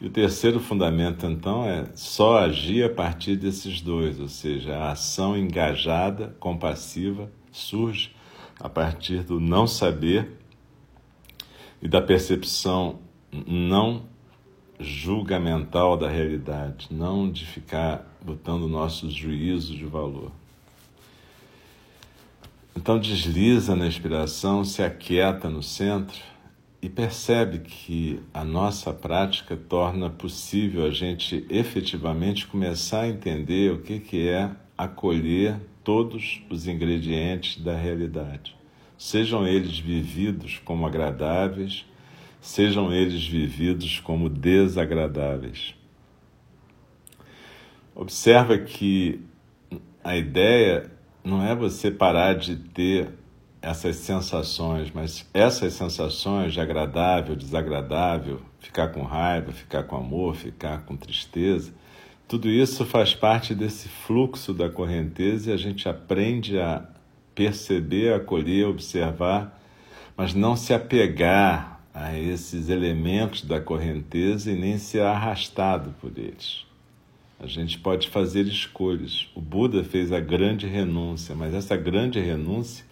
E 0.00 0.06
o 0.06 0.10
terceiro 0.10 0.60
fundamento, 0.60 1.26
então, 1.26 1.64
é 1.64 1.86
só 1.96 2.38
agir 2.38 2.84
a 2.84 2.88
partir 2.88 3.34
desses 3.34 3.80
dois, 3.80 4.20
ou 4.20 4.28
seja, 4.28 4.76
a 4.76 4.92
ação 4.92 5.36
engajada, 5.36 6.36
compassiva, 6.38 7.28
surge 7.50 8.14
a 8.60 8.68
partir 8.68 9.24
do 9.24 9.40
não 9.40 9.66
saber 9.66 10.30
e 11.82 11.88
da 11.88 12.00
percepção 12.00 13.00
não 13.32 14.04
julgamental 14.78 15.96
da 15.96 16.08
realidade, 16.08 16.86
não 16.88 17.28
de 17.28 17.44
ficar 17.44 18.16
botando 18.24 18.68
nossos 18.68 19.12
juízos 19.12 19.76
de 19.76 19.86
valor. 19.86 20.30
Então 22.82 22.98
desliza 22.98 23.76
na 23.76 23.86
inspiração, 23.86 24.64
se 24.64 24.82
aquieta 24.82 25.48
no 25.48 25.62
centro 25.62 26.18
e 26.82 26.88
percebe 26.88 27.60
que 27.60 28.20
a 28.34 28.42
nossa 28.42 28.92
prática 28.92 29.56
torna 29.56 30.10
possível 30.10 30.84
a 30.84 30.90
gente 30.90 31.46
efetivamente 31.48 32.44
começar 32.44 33.02
a 33.02 33.08
entender 33.08 33.70
o 33.70 33.82
que, 33.82 34.00
que 34.00 34.28
é 34.28 34.50
acolher 34.76 35.60
todos 35.84 36.42
os 36.50 36.66
ingredientes 36.66 37.62
da 37.62 37.76
realidade, 37.76 38.56
sejam 38.98 39.46
eles 39.46 39.78
vividos 39.78 40.60
como 40.64 40.84
agradáveis, 40.84 41.86
sejam 42.40 42.92
eles 42.92 43.24
vividos 43.24 44.00
como 44.00 44.28
desagradáveis. 44.28 45.72
Observa 47.94 48.58
que 48.58 49.20
a 50.02 50.16
ideia 50.16 50.90
não 51.24 51.44
é 51.44 51.54
você 51.54 51.90
parar 51.90 52.34
de 52.34 52.56
ter 52.56 53.10
essas 53.60 53.96
sensações, 53.96 54.90
mas 54.92 55.28
essas 55.32 55.74
sensações 55.74 56.52
de 56.52 56.60
agradável, 56.60 57.36
desagradável, 57.36 58.40
ficar 58.58 58.88
com 58.88 59.02
raiva, 59.02 59.52
ficar 59.52 59.84
com 59.84 59.96
amor, 59.96 60.34
ficar 60.34 60.84
com 60.84 60.96
tristeza, 60.96 61.72
tudo 62.26 62.48
isso 62.48 62.84
faz 62.84 63.14
parte 63.14 63.54
desse 63.54 63.88
fluxo 63.88 64.54
da 64.54 64.68
correnteza 64.68 65.50
e 65.50 65.52
a 65.52 65.56
gente 65.56 65.88
aprende 65.88 66.58
a 66.58 66.82
perceber, 67.34 68.14
acolher, 68.14 68.66
observar, 68.66 69.60
mas 70.16 70.34
não 70.34 70.56
se 70.56 70.72
apegar 70.72 71.80
a 71.94 72.18
esses 72.18 72.68
elementos 72.68 73.42
da 73.42 73.60
correnteza 73.60 74.50
e 74.50 74.58
nem 74.58 74.78
ser 74.78 75.02
arrastado 75.02 75.94
por 76.00 76.10
eles. 76.16 76.64
A 77.42 77.48
gente 77.48 77.76
pode 77.76 78.08
fazer 78.08 78.46
escolhas. 78.46 79.26
O 79.34 79.40
Buda 79.40 79.82
fez 79.82 80.12
a 80.12 80.20
grande 80.20 80.68
renúncia, 80.68 81.34
mas 81.34 81.52
essa 81.52 81.76
grande 81.76 82.20
renúncia 82.20 82.84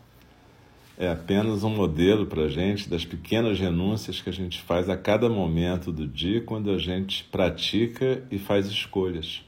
é 0.98 1.08
apenas 1.08 1.62
um 1.62 1.70
modelo 1.70 2.26
para 2.26 2.42
a 2.42 2.48
gente 2.48 2.90
das 2.90 3.04
pequenas 3.04 3.60
renúncias 3.60 4.20
que 4.20 4.28
a 4.28 4.32
gente 4.32 4.60
faz 4.60 4.88
a 4.88 4.96
cada 4.96 5.28
momento 5.28 5.92
do 5.92 6.04
dia 6.04 6.40
quando 6.40 6.72
a 6.72 6.78
gente 6.78 7.22
pratica 7.30 8.26
e 8.28 8.40
faz 8.40 8.66
escolhas. 8.66 9.40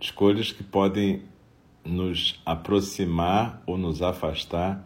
Escolhas 0.00 0.50
que 0.50 0.64
podem 0.64 1.22
nos 1.84 2.42
aproximar 2.44 3.62
ou 3.64 3.78
nos 3.78 4.02
afastar 4.02 4.84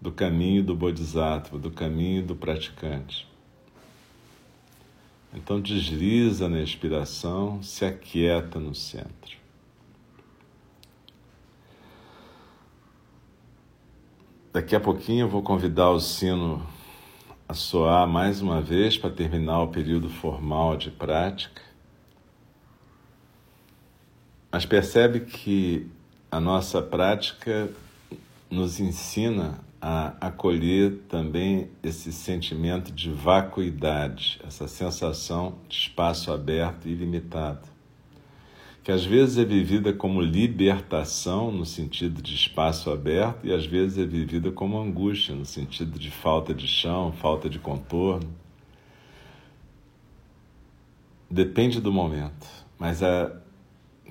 do 0.00 0.10
caminho 0.10 0.64
do 0.64 0.74
Bodhisattva, 0.74 1.58
do 1.58 1.70
caminho 1.70 2.24
do 2.24 2.34
praticante. 2.34 3.28
Então 5.32 5.60
desliza 5.60 6.48
na 6.48 6.60
expiração, 6.60 7.62
se 7.62 7.84
aquieta 7.84 8.58
no 8.58 8.74
centro. 8.74 9.36
Daqui 14.52 14.74
a 14.74 14.80
pouquinho 14.80 15.24
eu 15.26 15.28
vou 15.28 15.42
convidar 15.42 15.90
o 15.90 16.00
sino 16.00 16.66
a 17.46 17.54
soar 17.54 18.08
mais 18.08 18.40
uma 18.40 18.60
vez 18.60 18.96
para 18.98 19.10
terminar 19.10 19.62
o 19.62 19.68
período 19.68 20.08
formal 20.08 20.76
de 20.76 20.90
prática. 20.90 21.62
Mas 24.50 24.66
percebe 24.66 25.20
que 25.20 25.86
a 26.30 26.40
nossa 26.40 26.82
prática 26.82 27.70
nos 28.50 28.80
ensina 28.80 29.58
a 29.80 30.14
acolher 30.20 31.02
também 31.08 31.70
esse 31.82 32.12
sentimento 32.12 32.92
de 32.92 33.10
vacuidade, 33.10 34.40
essa 34.44 34.66
sensação 34.66 35.58
de 35.68 35.76
espaço 35.76 36.32
aberto 36.32 36.88
e 36.88 36.92
ilimitado, 36.92 37.68
que 38.82 38.90
às 38.90 39.04
vezes 39.04 39.38
é 39.38 39.44
vivida 39.44 39.92
como 39.92 40.20
libertação, 40.20 41.52
no 41.52 41.64
sentido 41.64 42.20
de 42.22 42.34
espaço 42.34 42.90
aberto, 42.90 43.46
e 43.46 43.52
às 43.52 43.66
vezes 43.66 43.98
é 43.98 44.04
vivida 44.04 44.50
como 44.50 44.80
angústia, 44.80 45.34
no 45.34 45.44
sentido 45.44 45.98
de 45.98 46.10
falta 46.10 46.54
de 46.54 46.66
chão, 46.66 47.12
falta 47.12 47.48
de 47.48 47.58
contorno. 47.58 48.34
Depende 51.30 51.80
do 51.80 51.92
momento, 51.92 52.46
mas 52.78 53.02
a 53.02 53.30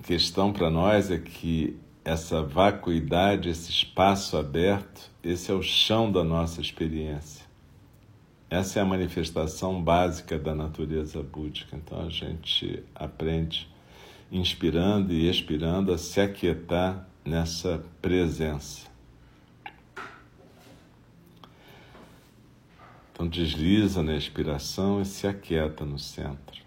questão 0.03 0.53
para 0.53 0.69
nós 0.69 1.09
é 1.09 1.17
que 1.17 1.75
essa 2.07 2.41
vacuidade, 2.41 3.49
esse 3.49 3.69
espaço 3.69 4.37
aberto, 4.37 5.11
esse 5.21 5.51
é 5.51 5.53
o 5.53 5.61
chão 5.61 6.09
da 6.09 6.23
nossa 6.23 6.61
experiência. 6.61 7.45
Essa 8.49 8.79
é 8.79 8.81
a 8.81 8.85
manifestação 8.85 9.83
básica 9.83 10.39
da 10.39 10.55
natureza 10.55 11.21
búdica. 11.21 11.75
Então 11.75 11.99
a 11.99 12.09
gente 12.09 12.81
aprende, 12.95 13.69
inspirando 14.31 15.11
e 15.11 15.29
expirando, 15.29 15.91
a 15.91 15.97
se 15.97 16.21
aquietar 16.21 17.05
nessa 17.25 17.83
presença. 18.01 18.87
Então 23.11 23.27
desliza 23.27 24.01
na 24.01 24.15
expiração 24.15 25.01
e 25.01 25.05
se 25.05 25.27
aquieta 25.27 25.83
no 25.83 25.99
centro. 25.99 26.66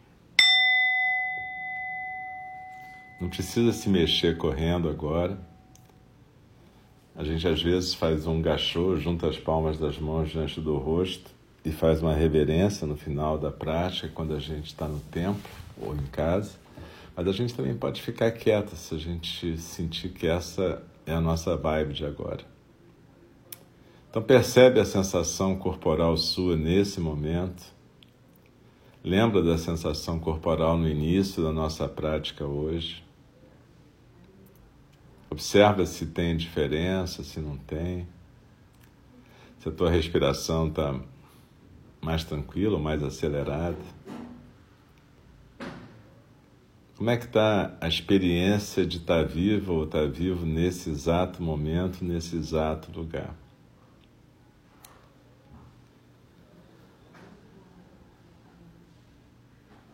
Não 3.20 3.28
precisa 3.28 3.70
se 3.72 3.88
mexer 3.90 4.38
correndo 4.38 4.88
agora. 4.88 5.38
A 7.14 7.22
gente 7.22 7.46
às 7.46 7.62
vezes 7.62 7.92
faz 7.92 8.26
um 8.26 8.40
gachô, 8.40 8.96
junta 8.96 9.28
as 9.28 9.36
palmas 9.36 9.78
das 9.78 9.98
mãos 9.98 10.30
diante 10.30 10.58
do 10.58 10.78
rosto 10.78 11.30
e 11.62 11.70
faz 11.70 12.00
uma 12.00 12.14
reverência 12.14 12.86
no 12.86 12.96
final 12.96 13.36
da 13.36 13.50
prática, 13.50 14.08
quando 14.08 14.34
a 14.34 14.38
gente 14.38 14.68
está 14.68 14.88
no 14.88 15.00
templo 15.00 15.50
ou 15.78 15.94
em 15.94 16.06
casa. 16.06 16.52
Mas 17.14 17.28
a 17.28 17.32
gente 17.32 17.52
também 17.52 17.76
pode 17.76 18.00
ficar 18.00 18.30
quieta 18.30 18.74
se 18.74 18.94
a 18.94 18.98
gente 18.98 19.58
sentir 19.58 20.08
que 20.08 20.26
essa 20.26 20.82
é 21.04 21.12
a 21.12 21.20
nossa 21.20 21.54
vibe 21.58 21.92
de 21.92 22.06
agora. 22.06 22.42
Então 24.08 24.22
percebe 24.22 24.80
a 24.80 24.84
sensação 24.86 25.56
corporal 25.56 26.16
sua 26.16 26.56
nesse 26.56 26.98
momento. 26.98 27.62
Lembra 29.04 29.42
da 29.42 29.58
sensação 29.58 30.18
corporal 30.18 30.78
no 30.78 30.88
início 30.88 31.42
da 31.42 31.52
nossa 31.52 31.86
prática 31.86 32.46
hoje. 32.46 33.09
Observa 35.30 35.86
se 35.86 36.06
tem 36.06 36.36
diferença, 36.36 37.22
se 37.22 37.40
não 37.40 37.56
tem. 37.56 38.06
Se 39.60 39.68
a 39.68 39.72
tua 39.72 39.90
respiração 39.90 40.68
está 40.68 41.00
mais 42.00 42.24
tranquila 42.24 42.78
mais 42.78 43.02
acelerada. 43.02 43.76
Como 46.96 47.08
é 47.08 47.16
que 47.16 47.26
está 47.26 47.76
a 47.80 47.88
experiência 47.88 48.84
de 48.84 48.98
estar 48.98 49.22
tá 49.22 49.24
vivo 49.24 49.74
ou 49.74 49.84
estar 49.84 50.00
tá 50.00 50.06
vivo 50.06 50.44
nesse 50.44 50.90
exato 50.90 51.42
momento, 51.42 52.04
nesse 52.04 52.36
exato 52.36 52.92
lugar? 52.92 53.34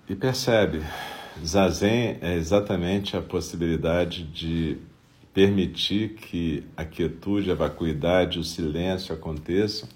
E 0.09 0.15
percebe, 0.15 0.83
Zazen 1.45 2.19
é 2.21 2.35
exatamente 2.35 3.17
a 3.17 3.23
possibilidade 3.23 4.25
de 4.25 4.79
permitir 5.37 6.15
que 6.15 6.65
a 6.75 6.83
quietude, 6.83 7.51
a 7.51 7.55
vacuidade, 7.55 8.39
o 8.39 8.43
silêncio 8.43 9.15
aconteçam 9.15 9.87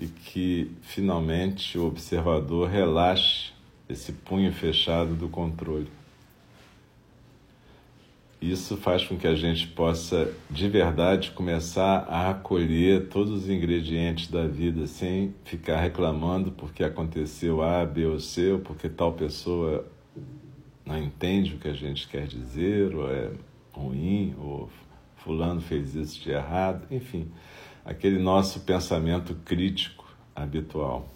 e 0.00 0.06
que 0.06 0.70
finalmente 0.82 1.76
o 1.76 1.84
observador 1.84 2.68
relaxe 2.68 3.50
esse 3.88 4.12
punho 4.12 4.52
fechado 4.52 5.16
do 5.16 5.28
controle. 5.28 5.88
Isso 8.40 8.76
faz 8.76 9.04
com 9.04 9.16
que 9.16 9.26
a 9.26 9.34
gente 9.34 9.66
possa 9.66 10.32
de 10.48 10.68
verdade 10.68 11.32
começar 11.32 12.06
a 12.08 12.30
acolher 12.30 13.08
todos 13.08 13.32
os 13.32 13.50
ingredientes 13.50 14.28
da 14.28 14.46
vida 14.46 14.86
sem 14.86 15.34
ficar 15.44 15.80
reclamando 15.80 16.52
porque 16.52 16.84
aconteceu 16.84 17.62
A, 17.62 17.84
B 17.84 18.06
ou 18.06 18.20
C, 18.20 18.52
ou 18.52 18.60
porque 18.60 18.88
tal 18.88 19.12
pessoa 19.12 19.84
não 20.84 20.96
entende 20.96 21.56
o 21.56 21.58
que 21.58 21.66
a 21.66 21.74
gente 21.74 22.06
quer 22.06 22.28
dizer, 22.28 22.94
ou 22.94 23.10
é 23.10 23.32
ruim, 23.76 24.34
ou 24.38 24.70
fulano 25.16 25.60
fez 25.60 25.94
isso 25.94 26.20
de 26.20 26.30
errado, 26.30 26.86
enfim, 26.90 27.30
aquele 27.84 28.18
nosso 28.18 28.60
pensamento 28.60 29.34
crítico 29.44 30.04
habitual. 30.34 31.08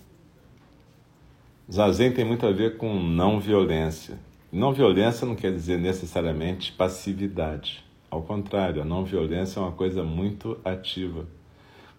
Zazen 1.71 2.13
tem 2.13 2.25
muito 2.25 2.45
a 2.47 2.53
ver 2.53 2.77
com 2.77 3.01
não 3.01 3.39
violência. 3.39 4.19
Não 4.53 4.73
violência 4.73 5.27
não 5.27 5.37
quer 5.37 5.53
dizer 5.53 5.79
necessariamente 5.79 6.73
passividade. 6.73 7.85
Ao 8.11 8.21
contrário, 8.23 8.83
a 8.83 8.85
não 8.85 9.05
violência 9.05 9.61
é 9.61 9.63
uma 9.63 9.71
coisa 9.71 10.03
muito 10.03 10.59
ativa. 10.65 11.27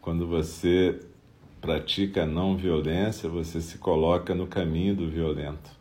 Quando 0.02 0.28
você 0.28 1.00
pratica 1.62 2.24
a 2.24 2.26
não 2.26 2.58
violência, 2.58 3.30
você 3.30 3.62
se 3.62 3.78
coloca 3.78 4.36
no 4.36 4.46
caminho 4.46 4.94
do 4.94 5.10
violento. 5.10 5.72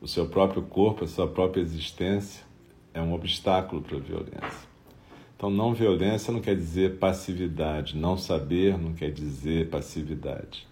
O 0.00 0.06
seu 0.06 0.28
próprio 0.28 0.62
corpo, 0.62 1.02
a 1.02 1.08
sua 1.08 1.26
própria 1.26 1.60
existência 1.60 2.47
é 2.98 3.02
um 3.02 3.12
obstáculo 3.14 3.80
para 3.80 3.96
a 3.96 4.00
violência. 4.00 4.68
Então, 5.36 5.50
não 5.50 5.72
violência 5.72 6.32
não 6.32 6.40
quer 6.40 6.56
dizer 6.56 6.98
passividade, 6.98 7.96
não 7.96 8.18
saber 8.18 8.76
não 8.76 8.92
quer 8.92 9.12
dizer 9.12 9.68
passividade. 9.70 10.66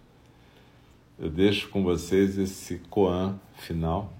Eu 1.18 1.30
deixo 1.30 1.68
com 1.68 1.82
vocês 1.82 2.36
esse 2.36 2.78
koan 2.90 3.38
final 3.54 4.12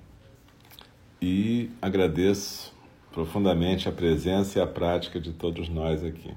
e 1.21 1.69
agradeço 1.83 2.73
profundamente 3.13 3.89
a 3.89 3.93
presença 3.93 4.59
e 4.59 4.63
a 4.63 4.67
prática 4.67 5.21
de 5.21 5.33
todos 5.33 5.69
nós 5.69 6.05
aqui. 6.05 6.33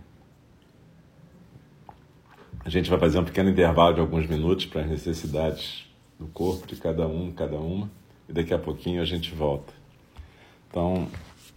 A 2.65 2.70
gente 2.70 2.89
vai 2.89 2.99
fazer 2.99 3.20
um 3.20 3.24
pequeno 3.24 3.49
intervalo 3.49 3.93
de 3.93 4.01
alguns 4.01 4.28
minutos 4.28 4.65
para 4.65 4.82
as 4.82 4.89
necessidades 4.89 5.86
do 6.20 6.28
corpo 6.28 6.67
de 6.67 6.76
cada 6.76 7.07
um, 7.07 7.32
cada 7.32 7.57
uma, 7.57 7.89
e 8.28 8.34
daqui 8.34 8.53
a 8.53 8.59
pouquinho 8.59 9.01
a 9.01 9.05
gente 9.05 9.34
volta. 9.34 9.74
Então, 10.70 11.07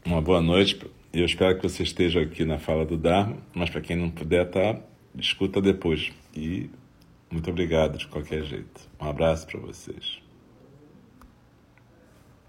uma 0.04 0.20
boa 0.20 0.40
noite. 0.40 0.78
Eu 1.12 1.24
espero 1.24 1.56
que 1.56 1.68
você 1.68 1.82
esteja 1.82 2.20
aqui 2.20 2.44
na 2.44 2.58
fala 2.58 2.84
do 2.84 2.96
Dharma, 2.96 3.36
mas 3.54 3.70
para 3.70 3.80
quem 3.80 3.96
não 3.96 4.10
puder 4.10 4.46
estar, 4.46 4.74
tá, 4.74 4.80
escuta 5.18 5.60
depois. 5.60 6.10
E 6.34 6.70
muito 7.30 7.50
obrigado 7.50 7.98
de 7.98 8.06
qualquer 8.08 8.44
jeito. 8.44 8.80
Um 9.00 9.08
abraço 9.08 9.46
para 9.46 9.60
vocês. 9.60 10.21